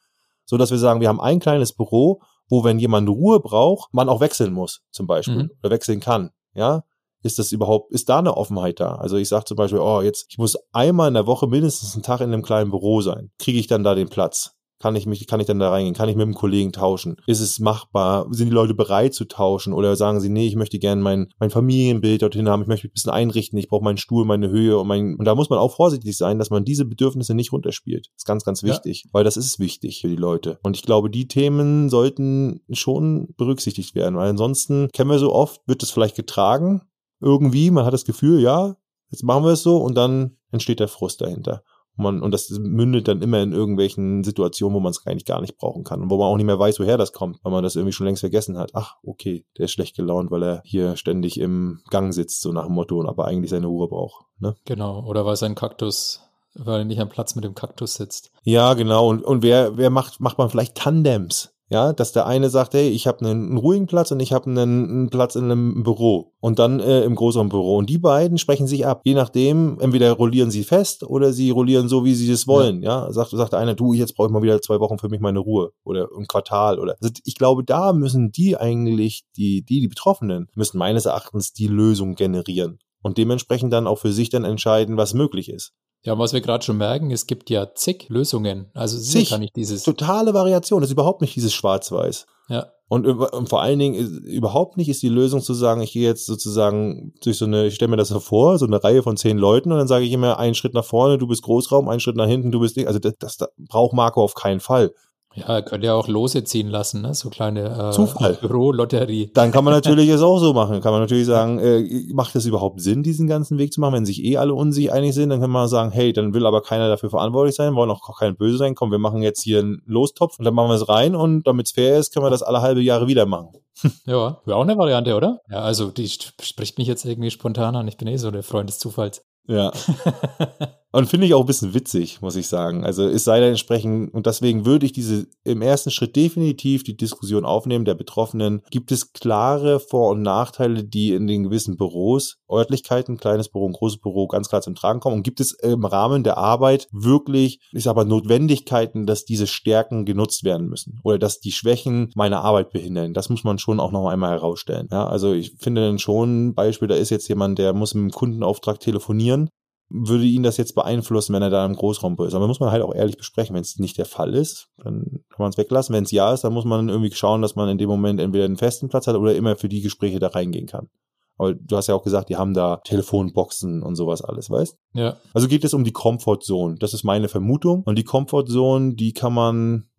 [0.45, 4.10] so dass wir sagen, wir haben ein kleines Büro, wo wenn jemand Ruhe braucht, man
[4.10, 5.51] auch wechseln muss, zum Beispiel, mhm.
[5.62, 6.84] oder wechseln kann, ja.
[7.23, 8.95] Ist das überhaupt, ist da eine Offenheit da?
[8.95, 12.01] Also ich sage zum Beispiel, oh, jetzt, ich muss einmal in der Woche mindestens einen
[12.01, 13.30] Tag in einem kleinen Büro sein.
[13.38, 14.56] Kriege ich dann da den Platz?
[14.82, 15.94] Kann ich mich, kann ich dann da reingehen?
[15.94, 17.17] Kann ich mit einem Kollegen tauschen?
[17.28, 18.26] Ist es machbar?
[18.32, 19.74] Sind die Leute bereit zu tauschen?
[19.74, 22.91] Oder sagen sie, nee, ich möchte gerne mein, mein Familienbild dorthin haben, ich möchte mich
[22.91, 25.60] ein bisschen einrichten, ich brauche meinen Stuhl, meine Höhe und mein, und da muss man
[25.60, 28.08] auch vorsichtig sein, dass man diese Bedürfnisse nicht runterspielt.
[28.08, 29.10] Das ist ganz, ganz wichtig, ja.
[29.13, 30.60] weil das ist wichtig für die Leute.
[30.63, 35.62] Und ich glaube, die Themen sollten schon berücksichtigt werden, weil ansonsten kennen wir so oft,
[35.67, 36.82] wird es vielleicht getragen,
[37.20, 38.76] irgendwie, man hat das Gefühl, ja,
[39.12, 41.63] jetzt machen wir es so und dann entsteht der Frust dahinter.
[42.02, 45.58] Man, und das mündet dann immer in irgendwelchen Situationen, wo man es eigentlich gar nicht
[45.58, 47.76] brauchen kann und wo man auch nicht mehr weiß, woher das kommt, weil man das
[47.76, 48.72] irgendwie schon längst vergessen hat.
[48.74, 52.66] Ach, okay, der ist schlecht gelaunt, weil er hier ständig im Gang sitzt, so nach
[52.66, 54.26] dem Motto, und aber eigentlich seine Ruhe braucht.
[54.40, 54.56] Ne?
[54.66, 56.22] Genau, oder weil sein Kaktus,
[56.56, 58.32] weil er nicht am Platz mit dem Kaktus sitzt.
[58.44, 59.10] Ja, genau.
[59.10, 61.54] Und, und wer, wer macht, macht man vielleicht Tandems?
[61.71, 64.47] Ja, dass der eine sagt, hey, ich habe einen, einen, ruhigen Platz und ich habe
[64.47, 67.77] einen, einen, Platz in einem Büro und dann äh, im größeren Büro.
[67.77, 69.03] Und die beiden sprechen sich ab.
[69.05, 72.81] Je nachdem, entweder rollieren sie fest oder sie rollieren so, wie sie es wollen.
[72.81, 73.13] Ja, ja?
[73.13, 75.39] sagt, sagt der eine, du, jetzt brauche ich mal wieder zwei Wochen für mich meine
[75.39, 76.97] Ruhe oder ein Quartal oder.
[76.99, 81.67] Also ich glaube, da müssen die eigentlich, die, die, die Betroffenen, müssen meines Erachtens die
[81.67, 85.71] Lösung generieren und dementsprechend dann auch für sich dann entscheiden, was möglich ist.
[86.04, 88.72] Ja, was wir gerade schon merken, es gibt ja zig Lösungen.
[88.74, 89.30] Also es Zig.
[89.30, 89.84] gar nicht dieses.
[89.84, 90.82] Totale Variation.
[90.82, 92.26] Das ist überhaupt nicht dieses Schwarz-Weiß.
[92.50, 95.94] Ja, Und, und vor allen Dingen ist, überhaupt nicht ist die Lösung zu sagen, ich
[95.94, 99.16] gehe jetzt sozusagen durch so eine, ich stelle mir das vor, so eine Reihe von
[99.16, 102.00] zehn Leuten und dann sage ich immer einen Schritt nach vorne, du bist Großraum, einen
[102.00, 102.88] Schritt nach hinten, du bist Ding.
[102.88, 104.94] Also das, das, das braucht Marco auf keinen Fall.
[105.34, 107.13] Ja, er könnte ja auch Lose ziehen lassen, ne?
[107.13, 108.38] So kleine äh, Zufall.
[108.41, 109.32] Büro-Lotterie.
[109.34, 110.82] Dann kann man natürlich es auch so machen.
[110.82, 113.94] Kann man natürlich sagen, äh, macht es überhaupt Sinn, diesen ganzen Weg zu machen?
[113.94, 116.62] Wenn sich eh alle unsicher einig sind, dann kann man sagen, hey, dann will aber
[116.62, 118.76] keiner dafür verantwortlich sein, wollen auch kein Böse sein.
[118.76, 121.67] Komm, wir machen jetzt hier einen Lostopf und dann machen wir es rein und damit
[121.67, 123.50] es fair ist, können wir das alle halbe Jahre wieder machen.
[124.06, 125.39] Ja, wäre auch eine Variante, oder?
[125.50, 127.88] Ja, also die spricht mich jetzt irgendwie spontan an.
[127.88, 129.24] Ich bin eh so der Freund des Zufalls.
[129.48, 129.72] Ja.
[130.93, 132.84] Und finde ich auch ein bisschen witzig, muss ich sagen.
[132.84, 136.97] Also es sei denn entsprechend, und deswegen würde ich diese im ersten Schritt definitiv die
[136.97, 138.62] Diskussion aufnehmen der Betroffenen.
[138.71, 143.73] Gibt es klare Vor- und Nachteile, die in den gewissen Büros, Örtlichkeiten, kleines Büro, ein
[143.73, 145.17] großes Büro ganz klar zum Tragen kommen?
[145.17, 150.04] Und gibt es im Rahmen der Arbeit wirklich, ich sag mal, Notwendigkeiten, dass diese Stärken
[150.04, 150.99] genutzt werden müssen?
[151.06, 153.13] Oder dass die Schwächen meine Arbeit behindern?
[153.13, 154.89] Das muss man schon auch noch einmal herausstellen.
[154.91, 158.01] Ja, also ich finde dann schon, ein Beispiel, da ist jetzt jemand, der muss mit
[158.01, 159.49] einem Kundenauftrag telefonieren
[159.93, 162.34] würde ihn das jetzt beeinflussen, wenn er da im Großraum ist.
[162.34, 163.56] Aber muss man halt auch ehrlich besprechen.
[163.56, 165.93] Wenn es nicht der Fall ist, dann kann man es weglassen.
[165.93, 168.45] Wenn es ja ist, dann muss man irgendwie schauen, dass man in dem Moment entweder
[168.45, 170.89] einen festen Platz hat oder immer für die Gespräche da reingehen kann.
[171.38, 174.77] Aber du hast ja auch gesagt, die haben da Telefonboxen und sowas alles, weißt?
[174.93, 176.75] Ja, Also geht es um die Comfortzone.
[176.80, 177.84] Das ist meine Vermutung.
[177.84, 179.89] Und die Comfortzone, die kann man,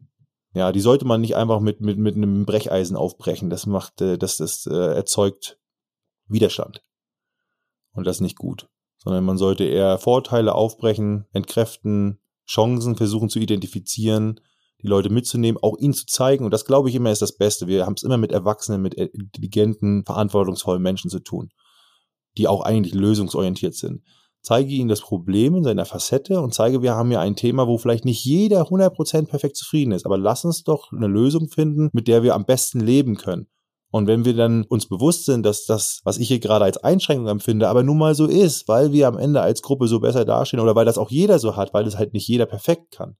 [0.54, 3.50] ja, die sollte man nicht einfach mit, mit, mit einem Brecheisen aufbrechen.
[3.50, 5.58] Das macht, äh, das, das äh, erzeugt
[6.28, 6.82] Widerstand.
[7.94, 8.68] Und das ist nicht gut.
[9.02, 14.40] Sondern man sollte eher Vorteile aufbrechen, entkräften, Chancen versuchen zu identifizieren,
[14.82, 16.44] die Leute mitzunehmen, auch ihnen zu zeigen.
[16.44, 17.66] Und das glaube ich immer ist das Beste.
[17.66, 21.50] Wir haben es immer mit Erwachsenen, mit intelligenten, verantwortungsvollen Menschen zu tun,
[22.36, 24.02] die auch eigentlich lösungsorientiert sind
[24.42, 27.78] zeige ihnen das Problem in seiner Facette und zeige, wir haben ja ein Thema, wo
[27.78, 32.08] vielleicht nicht jeder 100% perfekt zufrieden ist, aber lass uns doch eine Lösung finden, mit
[32.08, 33.46] der wir am besten leben können.
[33.92, 37.28] Und wenn wir dann uns bewusst sind, dass das, was ich hier gerade als Einschränkung
[37.28, 40.60] empfinde, aber nun mal so ist, weil wir am Ende als Gruppe so besser dastehen
[40.60, 43.16] oder weil das auch jeder so hat, weil es halt nicht jeder perfekt kann,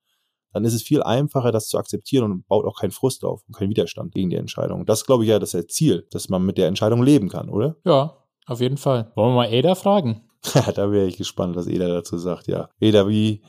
[0.55, 3.55] dann ist es viel einfacher, das zu akzeptieren und baut auch keinen Frust auf und
[3.55, 4.87] keinen Widerstand gegen die Entscheidung.
[4.87, 7.51] Das glaube ich ja, das ist das Ziel, dass man mit der Entscheidung leben kann,
[7.51, 7.77] oder?
[7.85, 9.13] ja, auf jeden Fall.
[9.15, 10.23] Wollen wir mal Ada fragen?
[10.75, 12.71] da wäre ich gespannt, was Eda dazu sagt, ja.
[12.81, 13.43] Eda, wie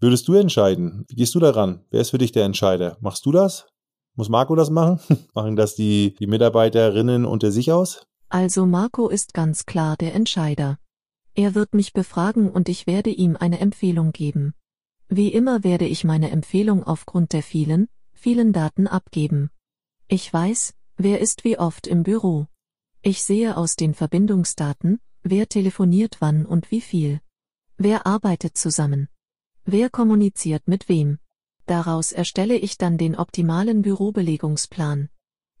[0.00, 1.04] würdest du entscheiden?
[1.08, 1.84] Wie gehst du daran?
[1.90, 2.96] Wer ist für dich der Entscheider?
[3.00, 3.66] Machst du das?
[4.20, 5.00] Muss Marco das machen?
[5.34, 8.06] Machen das die, die Mitarbeiterinnen unter sich aus?
[8.28, 10.78] Also Marco ist ganz klar der Entscheider.
[11.34, 14.52] Er wird mich befragen und ich werde ihm eine Empfehlung geben.
[15.08, 19.48] Wie immer werde ich meine Empfehlung aufgrund der vielen, vielen Daten abgeben.
[20.06, 22.46] Ich weiß, wer ist wie oft im Büro.
[23.00, 27.22] Ich sehe aus den Verbindungsdaten, wer telefoniert wann und wie viel.
[27.78, 29.08] Wer arbeitet zusammen.
[29.64, 31.20] Wer kommuniziert mit wem.
[31.70, 35.08] Daraus erstelle ich dann den optimalen Bürobelegungsplan.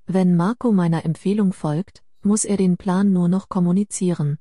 [0.06, 4.40] Wenn Marco meiner Empfehlung folgt, muss er den Plan nur noch kommunizieren.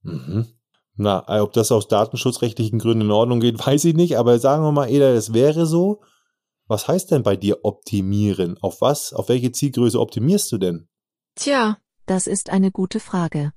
[0.00, 0.46] Mhm.
[0.94, 4.72] Na, ob das aus datenschutzrechtlichen Gründen in Ordnung geht, weiß ich nicht, aber sagen wir
[4.72, 6.00] mal, Eda, es wäre so.
[6.66, 8.56] Was heißt denn bei dir optimieren?
[8.62, 9.12] Auf was?
[9.12, 10.88] Auf welche Zielgröße optimierst du denn?
[11.34, 13.52] Tja, das ist eine gute Frage.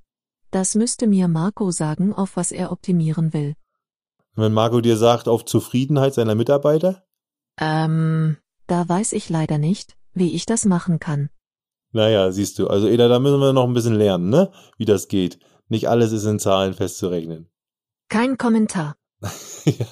[0.50, 3.54] Das müsste mir Marco sagen, auf was er optimieren will.
[4.34, 7.02] Wenn Marco dir sagt, auf Zufriedenheit seiner Mitarbeiter?
[7.58, 8.36] Ähm,
[8.66, 11.30] da weiß ich leider nicht, wie ich das machen kann.
[11.92, 12.68] Naja, siehst du.
[12.68, 14.52] Also, Eda, da müssen wir noch ein bisschen lernen, ne?
[14.78, 15.38] Wie das geht.
[15.68, 17.48] Nicht alles ist in Zahlen festzurechnen.
[18.08, 18.96] Kein Kommentar.
[19.66, 19.86] Ja.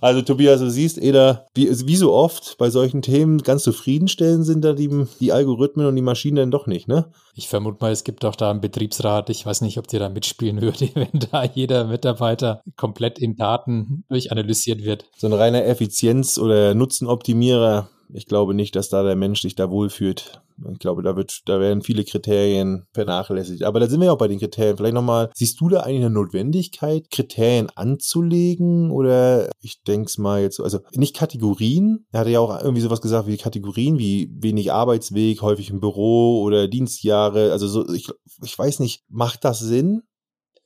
[0.00, 4.64] Also Tobias, du siehst, Eda, wie, wie so oft bei solchen Themen ganz zufriedenstellend sind
[4.64, 7.10] da die, die Algorithmen und die Maschinen dann doch nicht, ne?
[7.34, 9.28] Ich vermute mal, es gibt auch da einen Betriebsrat.
[9.28, 14.04] Ich weiß nicht, ob der da mitspielen würde, wenn da jeder Mitarbeiter komplett in Daten
[14.08, 15.06] durchanalysiert wird.
[15.16, 19.70] So ein reiner Effizienz- oder Nutzenoptimierer, ich glaube nicht, dass da der Mensch sich da
[19.70, 20.42] wohlfühlt.
[20.72, 23.64] Ich glaube, da wird, da werden viele Kriterien vernachlässigt.
[23.64, 24.76] Aber da sind wir ja auch bei den Kriterien.
[24.76, 28.90] Vielleicht nochmal, siehst du da eigentlich eine Notwendigkeit, Kriterien anzulegen?
[28.90, 32.06] Oder ich denk's mal jetzt, also nicht Kategorien.
[32.12, 36.42] Er hatte ja auch irgendwie sowas gesagt wie Kategorien, wie wenig Arbeitsweg, häufig im Büro
[36.42, 37.50] oder Dienstjahre.
[37.52, 38.08] Also so, ich,
[38.42, 40.02] ich weiß nicht, macht das Sinn?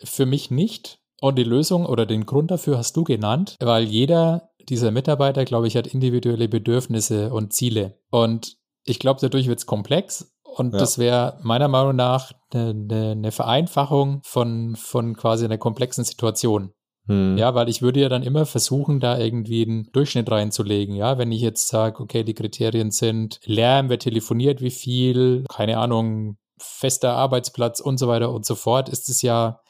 [0.05, 0.99] Für mich nicht.
[1.21, 5.67] Und die Lösung oder den Grund dafür hast du genannt, weil jeder dieser Mitarbeiter, glaube
[5.67, 7.99] ich, hat individuelle Bedürfnisse und Ziele.
[8.11, 10.35] Und ich glaube, dadurch wird es komplex.
[10.57, 10.81] Und Ja.
[10.81, 16.73] das wäre meiner Meinung nach eine, eine, eine Vereinfachung von, von quasi einer komplexen Situation.
[17.07, 17.39] Hm.
[17.39, 20.95] Ja, weil ich würde ja dann immer versuchen, da irgendwie einen Durchschnitt reinzulegen.
[20.95, 25.79] Ja, wenn ich jetzt sage, okay, die Kriterien sind Lärm, wer telefoniert, wie viel, keine
[25.79, 29.61] Ahnung, fester Arbeitsplatz und so weiter und so fort, ist es ja,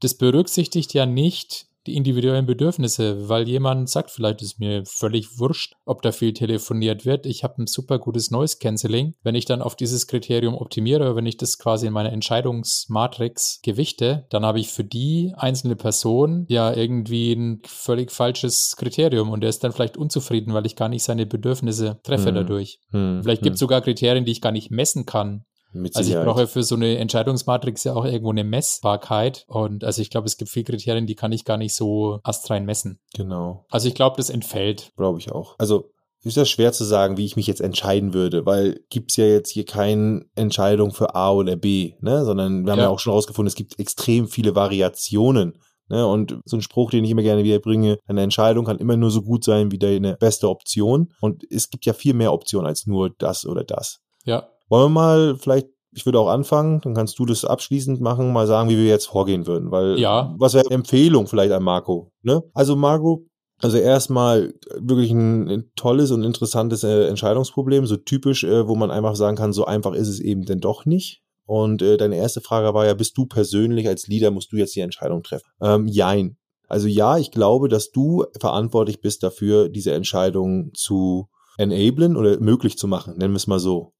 [0.00, 5.74] das berücksichtigt ja nicht die individuellen Bedürfnisse, weil jemand sagt, vielleicht ist mir völlig wurscht,
[5.84, 7.26] ob da viel telefoniert wird.
[7.26, 9.14] Ich habe ein super gutes Noise Cancelling.
[9.22, 14.26] Wenn ich dann auf dieses Kriterium optimiere, wenn ich das quasi in meiner Entscheidungsmatrix gewichte,
[14.30, 19.50] dann habe ich für die einzelne Person ja irgendwie ein völlig falsches Kriterium und der
[19.50, 22.34] ist dann vielleicht unzufrieden, weil ich gar nicht seine Bedürfnisse treffe hm.
[22.34, 22.78] dadurch.
[22.90, 23.20] Hm.
[23.22, 23.64] Vielleicht gibt es hm.
[23.64, 26.98] sogar Kriterien, die ich gar nicht messen kann, mit also ich brauche für so eine
[26.98, 29.44] Entscheidungsmatrix ja auch irgendwo eine Messbarkeit.
[29.48, 32.64] Und also ich glaube, es gibt viele Kriterien, die kann ich gar nicht so astrein
[32.64, 33.00] messen.
[33.14, 33.66] Genau.
[33.70, 34.92] Also ich glaube, das entfällt.
[34.96, 35.56] Glaube ich auch.
[35.58, 35.90] Also
[36.24, 39.50] ist ja schwer zu sagen, wie ich mich jetzt entscheiden würde, weil gibt's ja jetzt
[39.50, 42.24] hier keine Entscheidung für A oder B, ne?
[42.24, 45.58] Sondern wir haben ja, ja auch schon rausgefunden, es gibt extrem viele Variationen.
[45.88, 46.06] Ne?
[46.06, 49.10] Und so ein Spruch, den ich immer gerne wieder bringe, eine Entscheidung kann immer nur
[49.10, 51.12] so gut sein wie deine beste Option.
[51.20, 53.98] Und es gibt ja viel mehr Optionen als nur das oder das.
[54.24, 54.48] Ja.
[54.72, 58.46] Wollen wir mal vielleicht ich würde auch anfangen, dann kannst du das abschließend machen, mal
[58.46, 60.34] sagen, wie wir jetzt vorgehen würden, weil ja.
[60.38, 62.42] was wäre Empfehlung vielleicht an Marco, ne?
[62.54, 63.26] Also Marco,
[63.60, 69.14] also erstmal wirklich ein, tolles und interessantes äh, Entscheidungsproblem, so typisch, äh, wo man einfach
[69.14, 71.20] sagen kann, so einfach ist es eben denn doch nicht.
[71.44, 74.74] Und äh, deine erste Frage war ja, bist du persönlich als Leader, musst du jetzt
[74.74, 75.50] die Entscheidung treffen?
[75.60, 76.38] Ähm, jein.
[76.66, 82.78] Also ja, ich glaube, dass du verantwortlich bist dafür, diese Entscheidung zu enablen oder möglich
[82.78, 83.92] zu machen, nennen wir es mal so.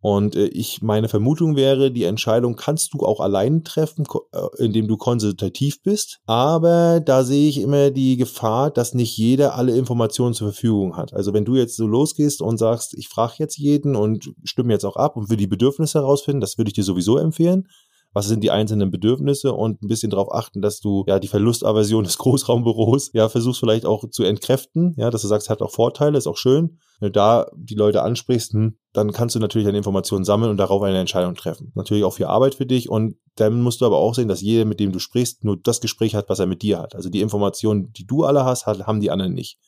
[0.00, 4.88] Und äh, ich, meine Vermutung wäre, die Entscheidung kannst du auch allein treffen, äh, indem
[4.88, 6.20] du konsultativ bist.
[6.26, 11.12] Aber da sehe ich immer die Gefahr, dass nicht jeder alle Informationen zur Verfügung hat.
[11.12, 14.84] Also wenn du jetzt so losgehst und sagst, ich frage jetzt jeden und stimme jetzt
[14.84, 17.66] auch ab und will die Bedürfnisse herausfinden, das würde ich dir sowieso empfehlen
[18.12, 22.04] was sind die einzelnen Bedürfnisse und ein bisschen darauf achten, dass du ja die Verlustaversion
[22.04, 26.18] des Großraumbüros ja versuchst vielleicht auch zu entkräften, ja, dass du sagst, hat auch Vorteile,
[26.18, 26.78] ist auch schön.
[26.98, 30.58] Wenn du da die Leute ansprichst, hm, dann kannst du natürlich eine Information sammeln und
[30.58, 31.72] darauf eine Entscheidung treffen.
[31.74, 34.64] Natürlich auch viel Arbeit für dich und dann musst du aber auch sehen, dass jeder,
[34.64, 36.94] mit dem du sprichst, nur das Gespräch hat, was er mit dir hat.
[36.94, 39.58] Also die Informationen, die du alle hast, haben die anderen nicht.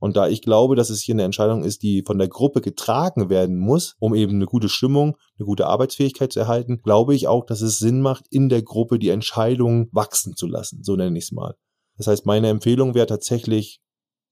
[0.00, 3.28] Und da ich glaube, dass es hier eine Entscheidung ist, die von der Gruppe getragen
[3.30, 7.44] werden muss, um eben eine gute Stimmung, eine gute Arbeitsfähigkeit zu erhalten, glaube ich auch,
[7.44, 10.82] dass es Sinn macht, in der Gruppe die Entscheidung wachsen zu lassen.
[10.82, 11.54] So nenne ich es mal.
[11.96, 13.80] Das heißt, meine Empfehlung wäre tatsächlich,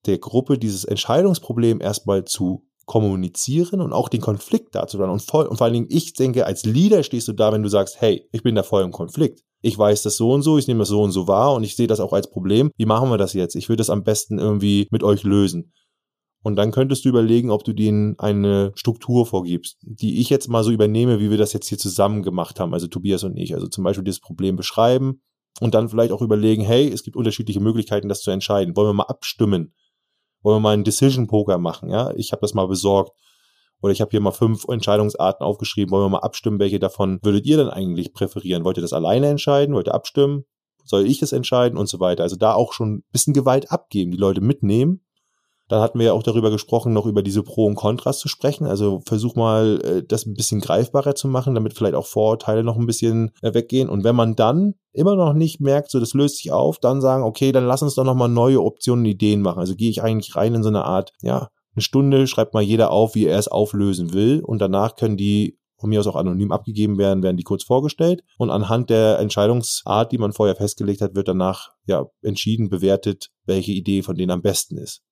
[0.07, 5.13] der Gruppe dieses Entscheidungsproblem erstmal zu kommunizieren und auch den Konflikt darzustellen.
[5.13, 7.69] Und, voll, und vor allen Dingen, ich denke, als Leader stehst du da, wenn du
[7.69, 10.69] sagst, hey, ich bin da voll im Konflikt ich weiß das so und so, ich
[10.69, 12.71] nehme das so und so wahr und ich sehe das auch als Problem.
[12.77, 13.57] Wie machen wir das jetzt?
[13.57, 15.73] Ich würde das am besten irgendwie mit euch lösen.
[16.45, 20.63] Und dann könntest du überlegen, ob du denen eine Struktur vorgibst, die ich jetzt mal
[20.63, 23.55] so übernehme, wie wir das jetzt hier zusammen gemacht haben, also Tobias und ich.
[23.55, 25.21] Also zum Beispiel dieses Problem beschreiben
[25.61, 28.77] und dann vielleicht auch überlegen, hey, es gibt unterschiedliche Möglichkeiten, das zu entscheiden.
[28.77, 29.75] Wollen wir mal abstimmen?
[30.49, 31.91] Wollen wir mal einen Decision Poker machen?
[31.91, 33.13] Ja, ich habe das mal besorgt.
[33.83, 35.91] Oder ich habe hier mal fünf Entscheidungsarten aufgeschrieben.
[35.91, 38.65] Wollen wir mal abstimmen, welche davon würdet ihr denn eigentlich präferieren?
[38.65, 39.75] Wollt ihr das alleine entscheiden?
[39.75, 40.47] Wollt ihr abstimmen?
[40.87, 41.77] Soll ich das entscheiden?
[41.77, 42.23] Und so weiter.
[42.23, 45.05] Also da auch schon ein bisschen Gewalt abgeben, die Leute mitnehmen.
[45.69, 48.67] Dann hatten wir ja auch darüber gesprochen, noch über diese Pro und Kontras zu sprechen.
[48.67, 52.77] Also versuch mal, äh, das ein bisschen greifbarer zu machen, damit vielleicht auch Vorurteile noch
[52.77, 53.89] ein bisschen äh, weggehen.
[53.89, 57.23] Und wenn man dann immer noch nicht merkt, so das löst sich auf, dann sagen,
[57.23, 59.61] okay, dann lass uns doch nochmal neue Optionen, Ideen machen.
[59.61, 62.91] Also gehe ich eigentlich rein in so eine Art, ja, eine Stunde schreibt mal jeder
[62.91, 66.51] auf, wie er es auflösen will und danach können die von mir aus auch anonym
[66.51, 71.15] abgegeben werden, werden die kurz vorgestellt und anhand der Entscheidungsart, die man vorher festgelegt hat,
[71.15, 75.03] wird danach ja entschieden bewertet, welche Idee von denen am besten ist.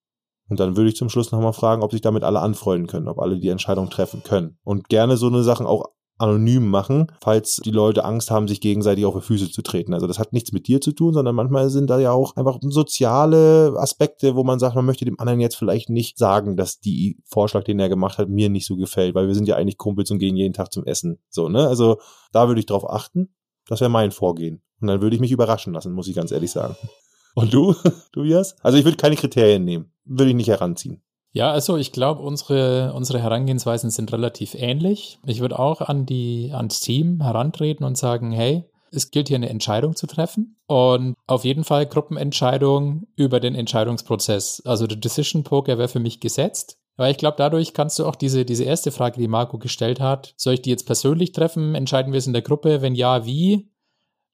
[0.49, 3.19] Und dann würde ich zum Schluss nochmal fragen, ob sich damit alle anfreunden können, ob
[3.19, 4.59] alle die Entscheidung treffen können.
[4.63, 5.87] Und gerne so eine Sachen auch
[6.19, 9.93] anonym machen, falls die Leute Angst haben, sich gegenseitig auf die Füße zu treten.
[9.93, 12.59] Also das hat nichts mit dir zu tun, sondern manchmal sind da ja auch einfach
[12.63, 17.19] soziale Aspekte, wo man sagt, man möchte dem anderen jetzt vielleicht nicht sagen, dass die
[17.25, 20.11] Vorschlag, den er gemacht hat, mir nicht so gefällt, weil wir sind ja eigentlich Kumpels
[20.11, 21.19] und gehen jeden Tag zum Essen.
[21.29, 21.69] So, ne?
[21.69, 21.99] Also
[22.33, 23.35] da würde ich drauf achten.
[23.69, 24.63] Das wäre mein Vorgehen.
[24.81, 26.77] Und dann würde ich mich überraschen lassen, muss ich ganz ehrlich sagen.
[27.35, 27.75] Und du,
[28.13, 28.57] Tobias?
[28.63, 29.93] Also ich würde keine Kriterien nehmen.
[30.07, 31.03] Würde ich nicht heranziehen.
[31.33, 35.19] Ja, also ich glaube, unsere, unsere Herangehensweisen sind relativ ähnlich.
[35.27, 39.51] Ich würde auch an die, ans Team herantreten und sagen, hey, es gilt hier eine
[39.51, 44.63] Entscheidung zu treffen und auf jeden Fall Gruppenentscheidung über den Entscheidungsprozess.
[44.65, 46.79] Also der Decision Poker wäre für mich gesetzt.
[46.97, 50.33] Aber ich glaube, dadurch kannst du auch diese, diese erste Frage, die Marco gestellt hat,
[50.39, 51.75] soll ich die jetzt persönlich treffen?
[51.75, 52.81] Entscheiden wir es in der Gruppe?
[52.81, 53.71] Wenn ja, wie?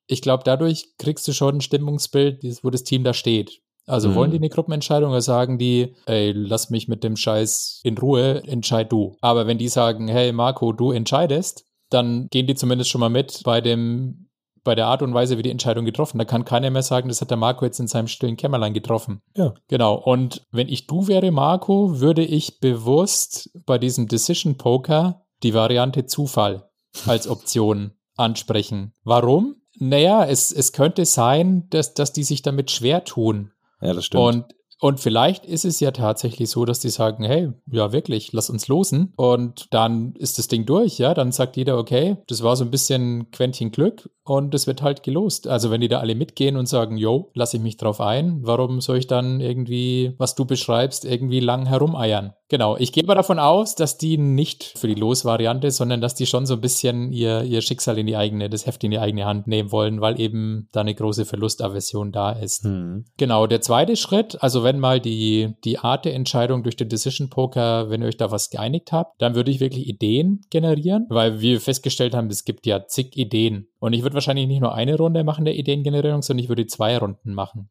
[0.06, 3.60] Ich glaube, dadurch kriegst du schon ein Stimmungsbild, wo das Team da steht.
[3.86, 4.14] Also mhm.
[4.14, 8.42] wollen die eine Gruppenentscheidung oder sagen die, ey, lass mich mit dem Scheiß in Ruhe,
[8.46, 9.16] entscheid du.
[9.20, 13.42] Aber wenn die sagen, hey Marco, du entscheidest, dann gehen die zumindest schon mal mit
[13.44, 14.28] bei dem
[14.64, 16.18] bei der Art und Weise, wie die Entscheidung getroffen.
[16.18, 19.20] Da kann keiner mehr sagen, das hat der Marco jetzt in seinem stillen Kämmerlein getroffen.
[19.36, 19.54] Ja.
[19.68, 19.94] Genau.
[19.94, 26.06] Und wenn ich du wäre, Marco, würde ich bewusst bei diesem Decision Poker die Variante
[26.06, 26.70] Zufall
[27.06, 28.92] als Option ansprechen.
[29.04, 29.56] Warum?
[29.78, 33.50] Naja, es, es könnte sein, dass, dass die sich damit schwer tun.
[33.82, 34.22] Ja, das stimmt.
[34.22, 34.44] Und
[34.82, 38.66] und vielleicht ist es ja tatsächlich so, dass die sagen, hey, ja wirklich, lass uns
[38.66, 39.12] losen.
[39.14, 41.14] Und dann ist das Ding durch, ja.
[41.14, 45.02] Dann sagt jeder, okay, das war so ein bisschen Quäntchen Glück und es wird halt
[45.02, 45.48] gelost.
[45.48, 48.80] Also wenn die da alle mitgehen und sagen, yo, lass ich mich drauf ein, warum
[48.80, 52.32] soll ich dann irgendwie, was du beschreibst, irgendwie lang herumeiern?
[52.48, 56.26] Genau, ich gehe aber davon aus, dass die nicht für die Losvariante, sondern dass die
[56.26, 59.24] schon so ein bisschen ihr, ihr Schicksal in die eigene, das Heft in die eigene
[59.24, 62.64] Hand nehmen wollen, weil eben da eine große Verlustaversion da ist.
[62.64, 63.06] Hm.
[63.16, 67.30] Genau, der zweite Schritt, also wenn mal die, die Art der Entscheidung durch den Decision
[67.30, 71.40] Poker, wenn ihr euch da was geeinigt habt, dann würde ich wirklich Ideen generieren, weil
[71.40, 73.68] wir festgestellt haben, es gibt ja zig Ideen.
[73.82, 76.96] Und ich würde wahrscheinlich nicht nur eine Runde machen der Ideengenerierung, sondern ich würde zwei
[76.98, 77.68] Runden machen.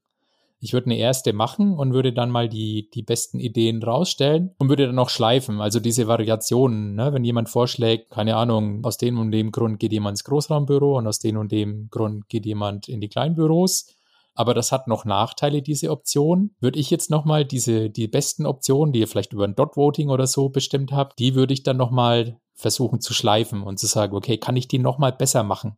[0.60, 4.68] Ich würde eine erste machen und würde dann mal die, die besten Ideen rausstellen und
[4.68, 5.62] würde dann noch schleifen.
[5.62, 7.14] Also diese Variationen, ne?
[7.14, 11.08] wenn jemand vorschlägt, keine Ahnung, aus dem und dem Grund geht jemand ins Großraumbüro und
[11.08, 13.96] aus dem und dem Grund geht jemand in die Kleinbüros.
[14.34, 16.52] Aber das hat noch Nachteile, diese Option.
[16.60, 20.28] Würde ich jetzt nochmal diese, die besten Optionen, die ihr vielleicht über ein Dot-Voting oder
[20.28, 24.38] so bestimmt habt, die würde ich dann nochmal versuchen zu schleifen und zu sagen, okay,
[24.38, 25.78] kann ich die nochmal besser machen?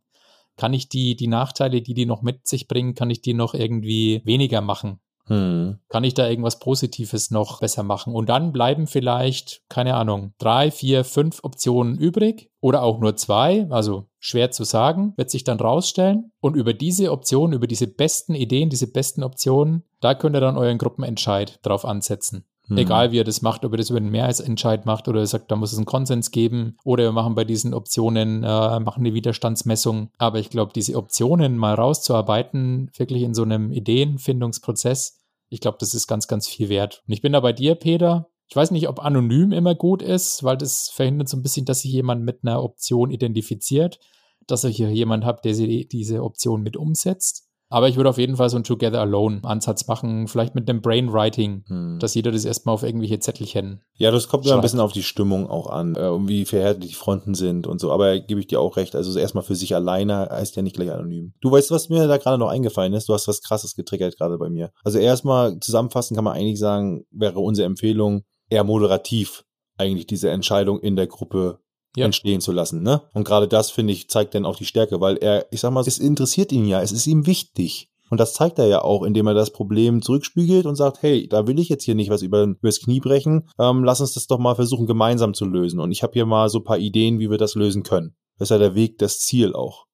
[0.56, 3.54] Kann ich die, die Nachteile, die die noch mit sich bringen, kann ich die noch
[3.54, 5.00] irgendwie weniger machen?
[5.26, 5.78] Hm.
[5.88, 8.14] Kann ich da irgendwas Positives noch besser machen?
[8.14, 13.66] Und dann bleiben vielleicht, keine Ahnung, drei, vier, fünf Optionen übrig oder auch nur zwei,
[13.70, 16.32] also schwer zu sagen, wird sich dann rausstellen.
[16.40, 20.58] Und über diese Optionen, über diese besten Ideen, diese besten Optionen, da könnt ihr dann
[20.58, 22.44] euren Gruppenentscheid drauf ansetzen.
[22.68, 22.78] Mhm.
[22.78, 25.50] Egal wie er das macht, ob er das über den Mehrheitsentscheid macht oder er sagt,
[25.50, 29.14] da muss es einen Konsens geben oder wir machen bei diesen Optionen, äh, machen eine
[29.14, 30.10] Widerstandsmessung.
[30.18, 35.94] Aber ich glaube, diese Optionen mal rauszuarbeiten, wirklich in so einem Ideenfindungsprozess, ich glaube, das
[35.94, 37.02] ist ganz, ganz viel wert.
[37.06, 38.28] Und ich bin da bei dir, Peter.
[38.48, 41.80] Ich weiß nicht, ob anonym immer gut ist, weil das verhindert so ein bisschen, dass
[41.80, 43.98] sich jemand mit einer Option identifiziert,
[44.46, 47.48] dass ich hier jemand habe, der diese Option mit umsetzt.
[47.74, 51.64] Aber ich würde auf jeden Fall so einen Together Alone-Ansatz machen, vielleicht mit einem Brainwriting,
[51.66, 51.98] hm.
[51.98, 53.80] dass jeder das erstmal auf irgendwelche Zettelchen.
[53.96, 56.94] Ja, das kommt ja ein bisschen auf die Stimmung auch an, äh, wie verhärtet die
[56.94, 57.90] Fronten sind und so.
[57.90, 58.94] Aber gebe ich dir auch recht.
[58.94, 61.34] Also erstmal für sich alleine heißt ja nicht gleich anonym.
[61.40, 63.08] Du weißt, was mir da gerade noch eingefallen ist?
[63.08, 64.70] Du hast was krasses getriggert gerade bei mir.
[64.84, 69.42] Also erstmal zusammenfassen kann man eigentlich sagen, wäre unsere Empfehlung eher moderativ
[69.78, 71.58] eigentlich diese Entscheidung in der Gruppe
[71.96, 72.04] ja.
[72.04, 72.82] entstehen zu lassen.
[72.82, 73.02] Ne?
[73.12, 75.80] Und gerade das, finde ich, zeigt dann auch die Stärke, weil er, ich sag mal,
[75.86, 77.90] es interessiert ihn ja, es ist ihm wichtig.
[78.10, 81.46] Und das zeigt er ja auch, indem er das Problem zurückspiegelt und sagt, hey, da
[81.46, 84.38] will ich jetzt hier nicht was über, übers Knie brechen, ähm, lass uns das doch
[84.38, 85.80] mal versuchen, gemeinsam zu lösen.
[85.80, 88.14] Und ich habe hier mal so ein paar Ideen, wie wir das lösen können.
[88.38, 89.86] Das ist ja der Weg, das Ziel auch.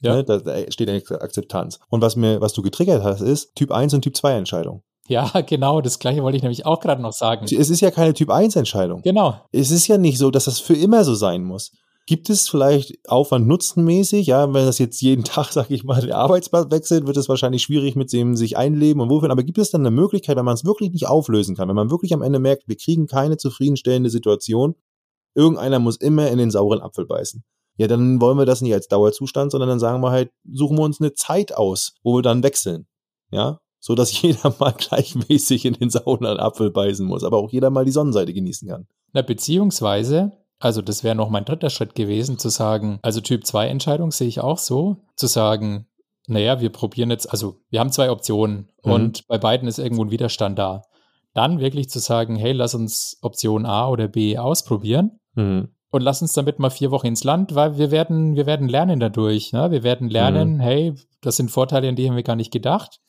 [0.00, 0.16] Ja.
[0.16, 0.24] Ne?
[0.24, 1.78] Da, da steht eine Akzeptanz.
[1.88, 4.82] Und was mir, was du getriggert hast, ist Typ 1 und Typ 2 Entscheidung.
[5.08, 7.44] Ja, genau, das gleiche wollte ich nämlich auch gerade noch sagen.
[7.44, 9.02] Es ist ja keine Typ-1-Entscheidung.
[9.02, 9.40] Genau.
[9.52, 11.72] Es ist ja nicht so, dass das für immer so sein muss.
[12.08, 14.28] Gibt es vielleicht Aufwand-Nutzen-mäßig?
[14.28, 17.62] Ja, wenn das jetzt jeden Tag, sag ich mal, der Arbeitsplatz wechselt, wird es wahrscheinlich
[17.62, 19.30] schwierig mit dem sich einleben und wofür.
[19.30, 21.90] Aber gibt es dann eine Möglichkeit, wenn man es wirklich nicht auflösen kann, wenn man
[21.90, 24.76] wirklich am Ende merkt, wir kriegen keine zufriedenstellende Situation,
[25.34, 27.42] irgendeiner muss immer in den sauren Apfel beißen.
[27.76, 30.84] Ja, dann wollen wir das nicht als Dauerzustand, sondern dann sagen wir halt, suchen wir
[30.84, 32.86] uns eine Zeit aus, wo wir dann wechseln.
[33.30, 37.70] Ja, so dass jeder mal gleichmäßig in den sauren Apfel beißen muss, aber auch jeder
[37.70, 38.86] mal die Sonnenseite genießen kann.
[39.12, 43.68] Na, beziehungsweise, also das wäre noch mein dritter Schritt gewesen, zu sagen, also Typ 2
[43.68, 45.86] Entscheidung sehe ich auch so, zu sagen,
[46.26, 48.92] naja, wir probieren jetzt, also wir haben zwei Optionen mhm.
[48.92, 50.82] und bei beiden ist irgendwo ein Widerstand da.
[51.34, 55.20] Dann wirklich zu sagen, hey, lass uns Option A oder B ausprobieren.
[55.34, 58.68] Mhm und lass uns damit mal vier Wochen ins Land, weil wir werden, wir werden
[58.68, 59.52] lernen dadurch.
[59.52, 59.70] Ne?
[59.70, 60.60] Wir werden lernen, mhm.
[60.60, 63.00] hey, das sind Vorteile, an die haben wir gar nicht gedacht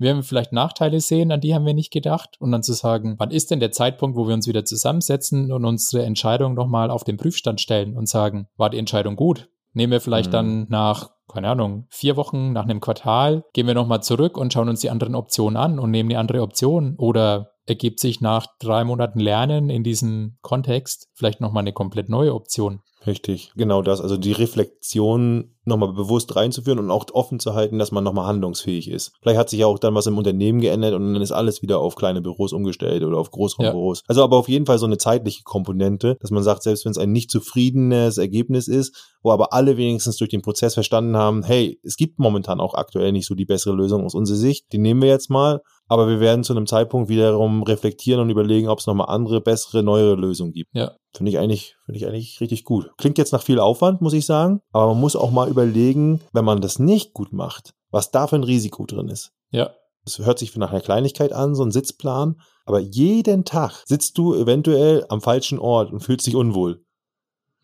[0.00, 2.36] werden wir vielleicht Nachteile sehen, an die haben wir nicht gedacht.
[2.40, 5.64] Und dann zu sagen, wann ist denn der Zeitpunkt, wo wir uns wieder zusammensetzen und
[5.64, 9.48] unsere Entscheidung nochmal auf den Prüfstand stellen und sagen, war die Entscheidung gut?
[9.72, 10.32] Nehmen wir vielleicht mhm.
[10.32, 14.68] dann nach, keine Ahnung, vier Wochen, nach einem Quartal, gehen wir nochmal zurück und schauen
[14.68, 18.84] uns die anderen Optionen an und nehmen die andere Option oder ergibt sich nach drei
[18.84, 22.80] Monaten Lernen in diesem Kontext vielleicht nochmal eine komplett neue Option.
[23.06, 24.00] Richtig, genau das.
[24.00, 28.90] Also die Reflexion nochmal bewusst reinzuführen und auch offen zu halten, dass man nochmal handlungsfähig
[28.90, 29.12] ist.
[29.22, 31.78] Vielleicht hat sich ja auch dann was im Unternehmen geändert und dann ist alles wieder
[31.78, 34.00] auf kleine Büros umgestellt oder auf Großraumbüros.
[34.00, 34.04] Ja.
[34.08, 36.98] Also aber auf jeden Fall so eine zeitliche Komponente, dass man sagt, selbst wenn es
[36.98, 41.78] ein nicht zufriedenes Ergebnis ist, wo aber alle wenigstens durch den Prozess verstanden haben, hey,
[41.82, 45.00] es gibt momentan auch aktuell nicht so die bessere Lösung aus unserer Sicht, die nehmen
[45.00, 45.60] wir jetzt mal
[45.90, 49.82] aber wir werden zu einem Zeitpunkt wiederum reflektieren und überlegen, ob es nochmal andere, bessere,
[49.82, 50.70] neuere Lösungen gibt.
[50.72, 50.92] Ja.
[51.12, 52.90] Finde ich eigentlich, finde ich eigentlich richtig gut.
[52.96, 56.44] Klingt jetzt nach viel Aufwand, muss ich sagen, aber man muss auch mal überlegen, wenn
[56.44, 59.32] man das nicht gut macht, was da für ein Risiko drin ist.
[59.50, 59.70] Ja.
[60.06, 64.34] Es hört sich nach einer Kleinigkeit an, so ein Sitzplan, aber jeden Tag sitzt du
[64.34, 66.84] eventuell am falschen Ort und fühlst dich unwohl.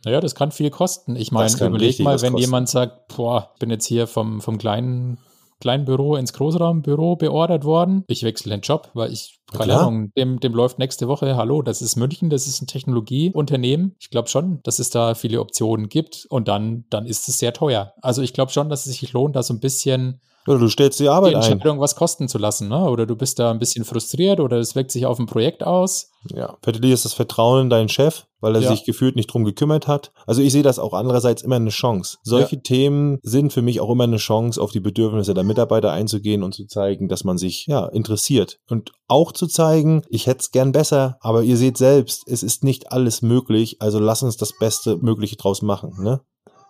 [0.05, 1.16] Naja, das kann viel kosten.
[1.16, 2.44] Ich meine, überleg mal, wenn kosten.
[2.44, 5.18] jemand sagt, boah, bin jetzt hier vom, vom kleinen
[5.61, 8.05] kleinen Büro ins Großraumbüro beordert worden.
[8.09, 11.83] Ich wechsle den Job, weil ich, keine Ahnung, dem, dem läuft nächste Woche, hallo, das
[11.83, 13.97] ist München, das ist ein Technologieunternehmen.
[13.99, 17.53] Ich glaube schon, dass es da viele Optionen gibt und dann, dann ist es sehr
[17.53, 17.93] teuer.
[18.03, 21.01] Also ich glaube schon, dass es sich lohnt, da so ein bisschen oder du stellst
[21.01, 21.80] die Arbeit die Entscheidung, ein.
[21.80, 22.88] was kosten zu lassen, ne?
[22.88, 26.11] Oder du bist da ein bisschen frustriert oder es wirkt sich auf ein Projekt aus.
[26.34, 28.70] Ja, verlierst das Vertrauen in deinen Chef, weil er ja.
[28.70, 30.12] sich gefühlt nicht drum gekümmert hat.
[30.26, 32.18] Also ich sehe das auch andererseits immer eine Chance.
[32.22, 32.62] Solche ja.
[32.62, 36.55] Themen sind für mich auch immer eine Chance, auf die Bedürfnisse der Mitarbeiter einzugehen und
[36.55, 38.59] zu zeigen, dass man sich ja interessiert.
[38.68, 42.64] Und auch zu zeigen, ich hätte es gern besser, aber ihr seht selbst, es ist
[42.64, 45.92] nicht alles möglich, also lass uns das Beste Mögliche draus machen.
[46.03, 46.20] Ne?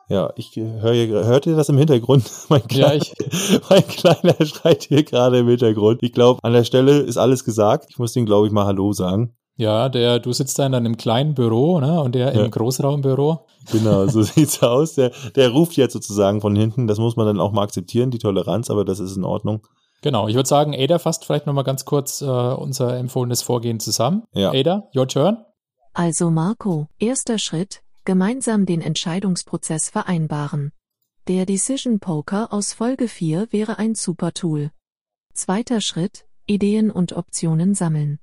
[0.09, 2.31] Ja, ich höre hört ihr das im Hintergrund?
[2.49, 6.03] Mein kleiner, ja, ich, mein kleiner schreit hier gerade im Hintergrund.
[6.03, 7.87] Ich glaube, an der Stelle ist alles gesagt.
[7.91, 9.35] Ich muss ihm, glaube ich, mal Hallo sagen.
[9.57, 12.01] Ja, der, du sitzt da in einem kleinen Büro, ne?
[12.01, 12.45] Und der ja.
[12.45, 13.47] im Großraumbüro.
[13.73, 14.95] Genau, so sieht's aus.
[14.95, 16.87] Der, der ruft jetzt sozusagen von hinten.
[16.87, 19.67] Das muss man dann auch mal akzeptieren, die Toleranz, aber das ist in Ordnung.
[20.03, 24.25] Genau, ich würde sagen, Ada fasst vielleicht nochmal ganz kurz äh, unser empfohlenes Vorgehen zusammen.
[24.35, 24.53] Ja.
[24.53, 25.39] Ada, your turn.
[25.95, 30.73] Also Marco, erster Schritt, gemeinsam den Entscheidungsprozess vereinbaren.
[31.29, 34.71] Der Decision Poker aus Folge 4 wäre ein super Tool.
[35.35, 38.21] Zweiter Schritt, Ideen und Optionen sammeln.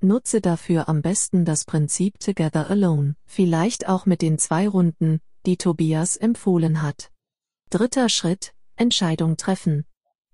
[0.00, 5.56] Nutze dafür am besten das Prinzip Together Alone, vielleicht auch mit den zwei Runden, die
[5.56, 7.10] Tobias empfohlen hat.
[7.70, 9.86] Dritter Schritt, Entscheidung treffen.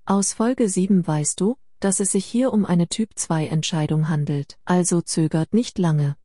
[0.06, 4.58] Aus Folge 7 weißt du, dass es sich hier um eine Typ 2 Entscheidung handelt,
[4.64, 6.16] also zögert nicht lange.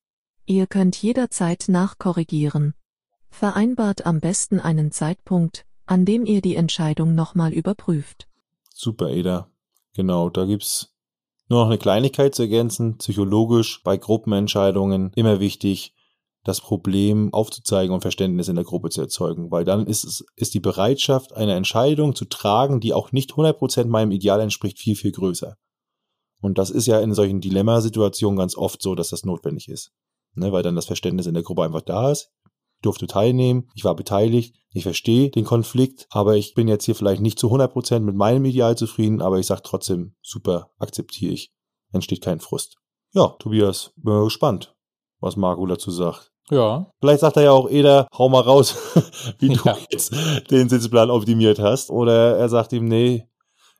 [0.46, 2.74] Ihr könnt jederzeit nachkorrigieren.
[3.30, 8.28] Vereinbart am besten einen Zeitpunkt, an dem ihr die Entscheidung nochmal überprüft.
[8.74, 9.50] Super, Eda.
[9.96, 10.94] Genau, da gibt's
[11.48, 12.98] nur noch eine Kleinigkeit zu ergänzen.
[12.98, 15.96] Psychologisch bei Gruppenentscheidungen immer wichtig,
[16.44, 20.54] das Problem aufzuzeigen und Verständnis in der Gruppe zu erzeugen, weil dann ist es, ist
[20.54, 25.14] die Bereitschaft, eine Entscheidung zu tragen, die auch nicht 100% meinem Ideal entspricht, viel, viel
[25.14, 25.56] größer.
[26.42, 29.94] Und das ist ja in solchen Dilemmasituationen ganz oft so, dass das notwendig ist
[30.36, 32.32] ne, weil dann das Verständnis in der Gruppe einfach da ist.
[32.76, 36.96] Ich durfte teilnehmen, ich war beteiligt, ich verstehe den Konflikt, aber ich bin jetzt hier
[36.96, 41.54] vielleicht nicht zu 100% mit meinem Ideal zufrieden, aber ich sage trotzdem, super, akzeptiere ich.
[41.92, 42.78] Entsteht kein Frust.
[43.14, 44.76] Ja, Tobias, bin mal gespannt,
[45.20, 46.32] was Marco dazu sagt.
[46.50, 46.92] Ja.
[47.00, 48.76] Vielleicht sagt er ja auch, Eder, hau mal raus,
[49.40, 49.78] wie du ja.
[49.92, 50.14] jetzt
[50.52, 51.90] den Sitzplan optimiert hast.
[51.90, 53.28] Oder er sagt ihm, nee,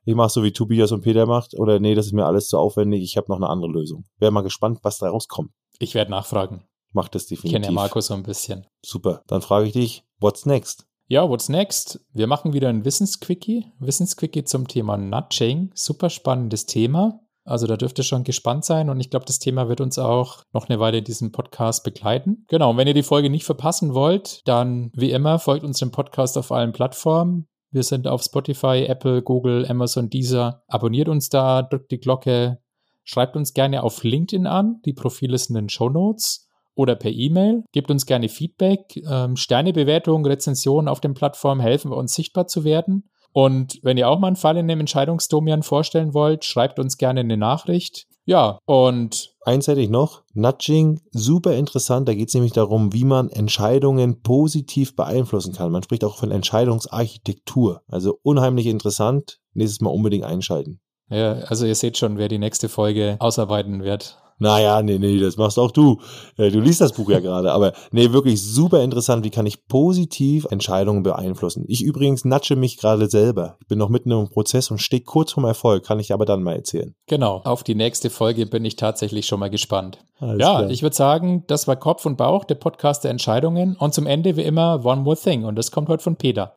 [0.04, 1.54] ich mach so wie Tobias und Peter macht.
[1.58, 4.04] Oder nee, das ist mir alles zu aufwendig, ich habe noch eine andere Lösung.
[4.18, 5.50] Wäre mal gespannt, was da rauskommt.
[5.78, 6.64] Ich werde nachfragen.
[6.92, 7.44] Mach das definitiv.
[7.44, 8.66] Ich kenne ja Marco so ein bisschen.
[8.84, 9.22] Super.
[9.26, 10.86] Dann frage ich dich, what's next?
[11.06, 12.00] Ja, what's next?
[12.12, 13.66] Wir machen wieder ein Wissensquickie.
[13.78, 15.70] Wissensquickie zum Thema Nudging.
[15.74, 17.20] Super spannendes Thema.
[17.44, 20.44] Also da dürft ihr schon gespannt sein und ich glaube, das Thema wird uns auch
[20.54, 22.46] noch eine Weile in diesem Podcast begleiten.
[22.48, 26.38] Genau, und wenn ihr die Folge nicht verpassen wollt, dann wie immer folgt unserem Podcast
[26.38, 27.46] auf allen Plattformen.
[27.70, 30.62] Wir sind auf Spotify, Apple, Google, Amazon, Deezer.
[30.68, 32.62] Abonniert uns da, drückt die Glocke,
[33.04, 37.10] Schreibt uns gerne auf LinkedIn an, die Profile sind in den Show Notes oder per
[37.10, 37.64] E-Mail.
[37.72, 38.96] Gebt uns gerne Feedback.
[39.08, 43.08] Ähm, Sternebewertungen, Rezensionen auf den Plattformen helfen uns sichtbar zu werden.
[43.32, 47.20] Und wenn ihr auch mal einen Fall in dem Entscheidungsdomian vorstellen wollt, schreibt uns gerne
[47.20, 48.06] eine Nachricht.
[48.26, 49.34] Ja, und.
[49.44, 52.08] Einseitig noch, Nudging, super interessant.
[52.08, 55.70] Da geht es nämlich darum, wie man Entscheidungen positiv beeinflussen kann.
[55.70, 57.82] Man spricht auch von Entscheidungsarchitektur.
[57.86, 59.40] Also unheimlich interessant.
[59.52, 60.80] Nächstes Mal unbedingt einschalten.
[61.10, 64.18] Ja, also ihr seht schon, wer die nächste Folge ausarbeiten wird.
[64.38, 66.00] Naja, nee, nee, das machst auch du.
[66.36, 69.24] Äh, du liest das Buch ja gerade, aber nee, wirklich super interessant.
[69.24, 71.64] Wie kann ich positiv Entscheidungen beeinflussen?
[71.68, 73.56] Ich übrigens natsche mich gerade selber.
[73.60, 76.42] Ich bin noch mitten im Prozess und stehe kurz vorm Erfolg, kann ich aber dann
[76.42, 76.94] mal erzählen.
[77.06, 79.98] Genau, auf die nächste Folge bin ich tatsächlich schon mal gespannt.
[80.18, 80.70] Alles ja, klar.
[80.70, 83.76] ich würde sagen, das war Kopf und Bauch, der Podcast der Entscheidungen.
[83.76, 86.56] Und zum Ende wie immer One More Thing und das kommt heute von Peter.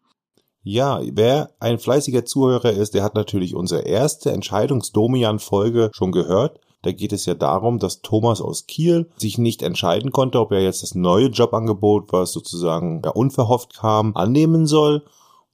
[0.70, 6.60] Ja, wer ein fleißiger Zuhörer ist, der hat natürlich unsere erste Entscheidungsdomian-Folge schon gehört.
[6.82, 10.62] Da geht es ja darum, dass Thomas aus Kiel sich nicht entscheiden konnte, ob er
[10.62, 15.04] jetzt das neue Jobangebot, was sozusagen ja, unverhofft kam, annehmen soll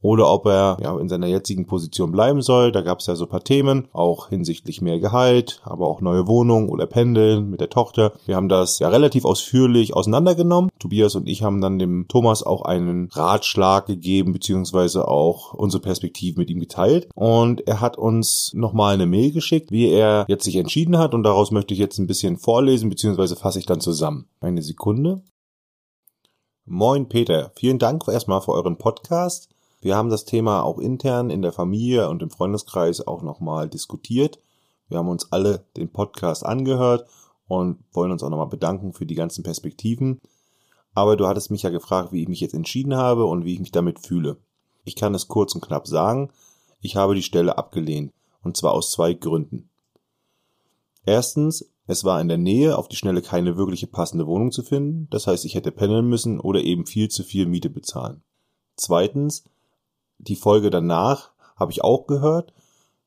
[0.04, 2.72] oder ob er ja in seiner jetzigen Position bleiben soll.
[2.72, 6.70] Da gab es ja so paar Themen, auch hinsichtlich mehr Gehalt, aber auch neue Wohnung
[6.70, 8.14] oder Pendeln mit der Tochter.
[8.26, 10.70] Wir haben das ja relativ ausführlich auseinandergenommen.
[10.78, 16.40] Tobias und ich haben dann dem Thomas auch einen Ratschlag gegeben, beziehungsweise auch unsere Perspektive
[16.40, 17.08] mit ihm geteilt.
[17.16, 21.14] Und er hat uns nochmal eine Mail geschickt, wie er jetzt sich entschieden hat.
[21.14, 24.28] Und daraus möchte ich jetzt ein bisschen vorlesen, beziehungsweise fasse ich dann zusammen.
[24.42, 25.24] Eine Sekunde.
[26.66, 29.53] Moin Peter, vielen Dank erstmal für euren Podcast.
[29.84, 34.40] Wir haben das Thema auch intern in der Familie und im Freundeskreis auch nochmal diskutiert.
[34.88, 37.06] Wir haben uns alle den Podcast angehört
[37.50, 40.22] und wollen uns auch nochmal bedanken für die ganzen Perspektiven.
[40.94, 43.60] aber du hattest mich ja gefragt, wie ich mich jetzt entschieden habe und wie ich
[43.60, 44.38] mich damit fühle.
[44.86, 46.32] Ich kann es kurz und knapp sagen,
[46.80, 49.70] ich habe die Stelle abgelehnt, und zwar aus zwei Gründen.
[51.06, 55.08] Erstens, es war in der Nähe auf die Schnelle keine wirkliche passende Wohnung zu finden,
[55.10, 58.22] das heißt, ich hätte pendeln müssen oder eben viel zu viel Miete bezahlen.
[58.76, 59.44] Zweitens,
[60.28, 62.54] die Folge danach habe ich auch gehört.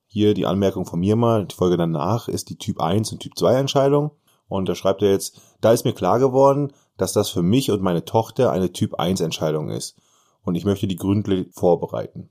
[0.07, 3.37] Hier die Anmerkung von mir mal, die Folge danach ist die Typ 1 und Typ
[3.37, 4.13] 2 Entscheidung.
[4.49, 7.83] Und da schreibt er jetzt, da ist mir klar geworden, dass das für mich und
[7.83, 9.97] meine Tochter eine Typ 1 Entscheidung ist.
[10.43, 12.29] Und ich möchte die gründlich vorbereiten.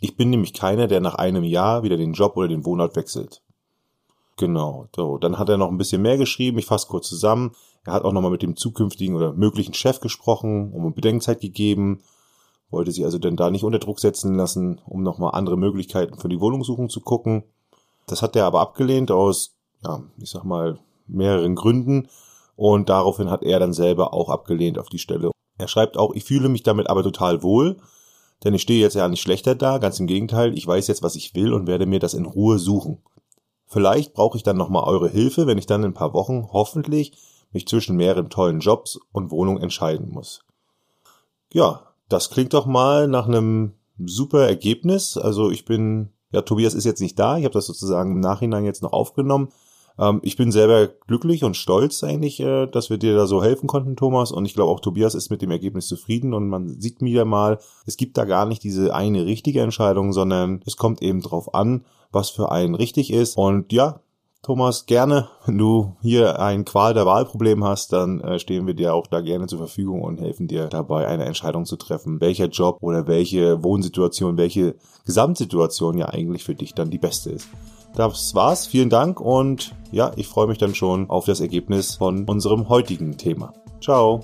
[0.00, 3.42] Ich bin nämlich keiner, der nach einem Jahr wieder den Job oder den Wohnort wechselt.
[4.36, 4.86] Genau.
[4.94, 6.58] So, dann hat er noch ein bisschen mehr geschrieben.
[6.58, 7.52] Ich fasse kurz zusammen.
[7.84, 12.02] Er hat auch nochmal mit dem zukünftigen oder möglichen Chef gesprochen, um Bedenkzeit gegeben.
[12.70, 16.28] Wollte sie also denn da nicht unter Druck setzen lassen, um nochmal andere Möglichkeiten für
[16.28, 17.44] die Wohnungssuchung zu gucken.
[18.06, 22.08] Das hat er aber abgelehnt aus, ja, ich sag mal, mehreren Gründen.
[22.56, 25.30] Und daraufhin hat er dann selber auch abgelehnt auf die Stelle.
[25.58, 27.78] Er schreibt auch, ich fühle mich damit aber total wohl,
[28.44, 31.16] denn ich stehe jetzt ja nicht schlechter da, ganz im Gegenteil, ich weiß jetzt, was
[31.16, 33.02] ich will und werde mir das in Ruhe suchen.
[33.66, 37.12] Vielleicht brauche ich dann nochmal eure Hilfe, wenn ich dann in ein paar Wochen hoffentlich
[37.52, 40.44] mich zwischen mehreren tollen Jobs und Wohnungen entscheiden muss.
[41.52, 45.16] Ja, das klingt doch mal nach einem super Ergebnis.
[45.16, 48.64] Also ich bin, ja, Tobias ist jetzt nicht da, ich habe das sozusagen im Nachhinein
[48.64, 49.48] jetzt noch aufgenommen.
[49.98, 53.66] Ähm, ich bin selber glücklich und stolz eigentlich, äh, dass wir dir da so helfen
[53.66, 54.32] konnten, Thomas.
[54.32, 57.58] Und ich glaube auch Tobias ist mit dem Ergebnis zufrieden und man sieht wieder mal,
[57.86, 61.84] es gibt da gar nicht diese eine richtige Entscheidung, sondern es kommt eben drauf an,
[62.12, 63.36] was für einen richtig ist.
[63.36, 64.00] Und ja,
[64.42, 68.94] Thomas, gerne, wenn du hier ein Qual der Wahlproblem hast, dann äh, stehen wir dir
[68.94, 72.78] auch da gerne zur Verfügung und helfen dir dabei, eine Entscheidung zu treffen, welcher Job
[72.80, 77.48] oder welche Wohnsituation, welche Gesamtsituation ja eigentlich für dich dann die beste ist.
[77.94, 78.66] Das war's.
[78.66, 83.16] Vielen Dank und ja, ich freue mich dann schon auf das Ergebnis von unserem heutigen
[83.16, 83.52] Thema.
[83.80, 84.20] Ciao.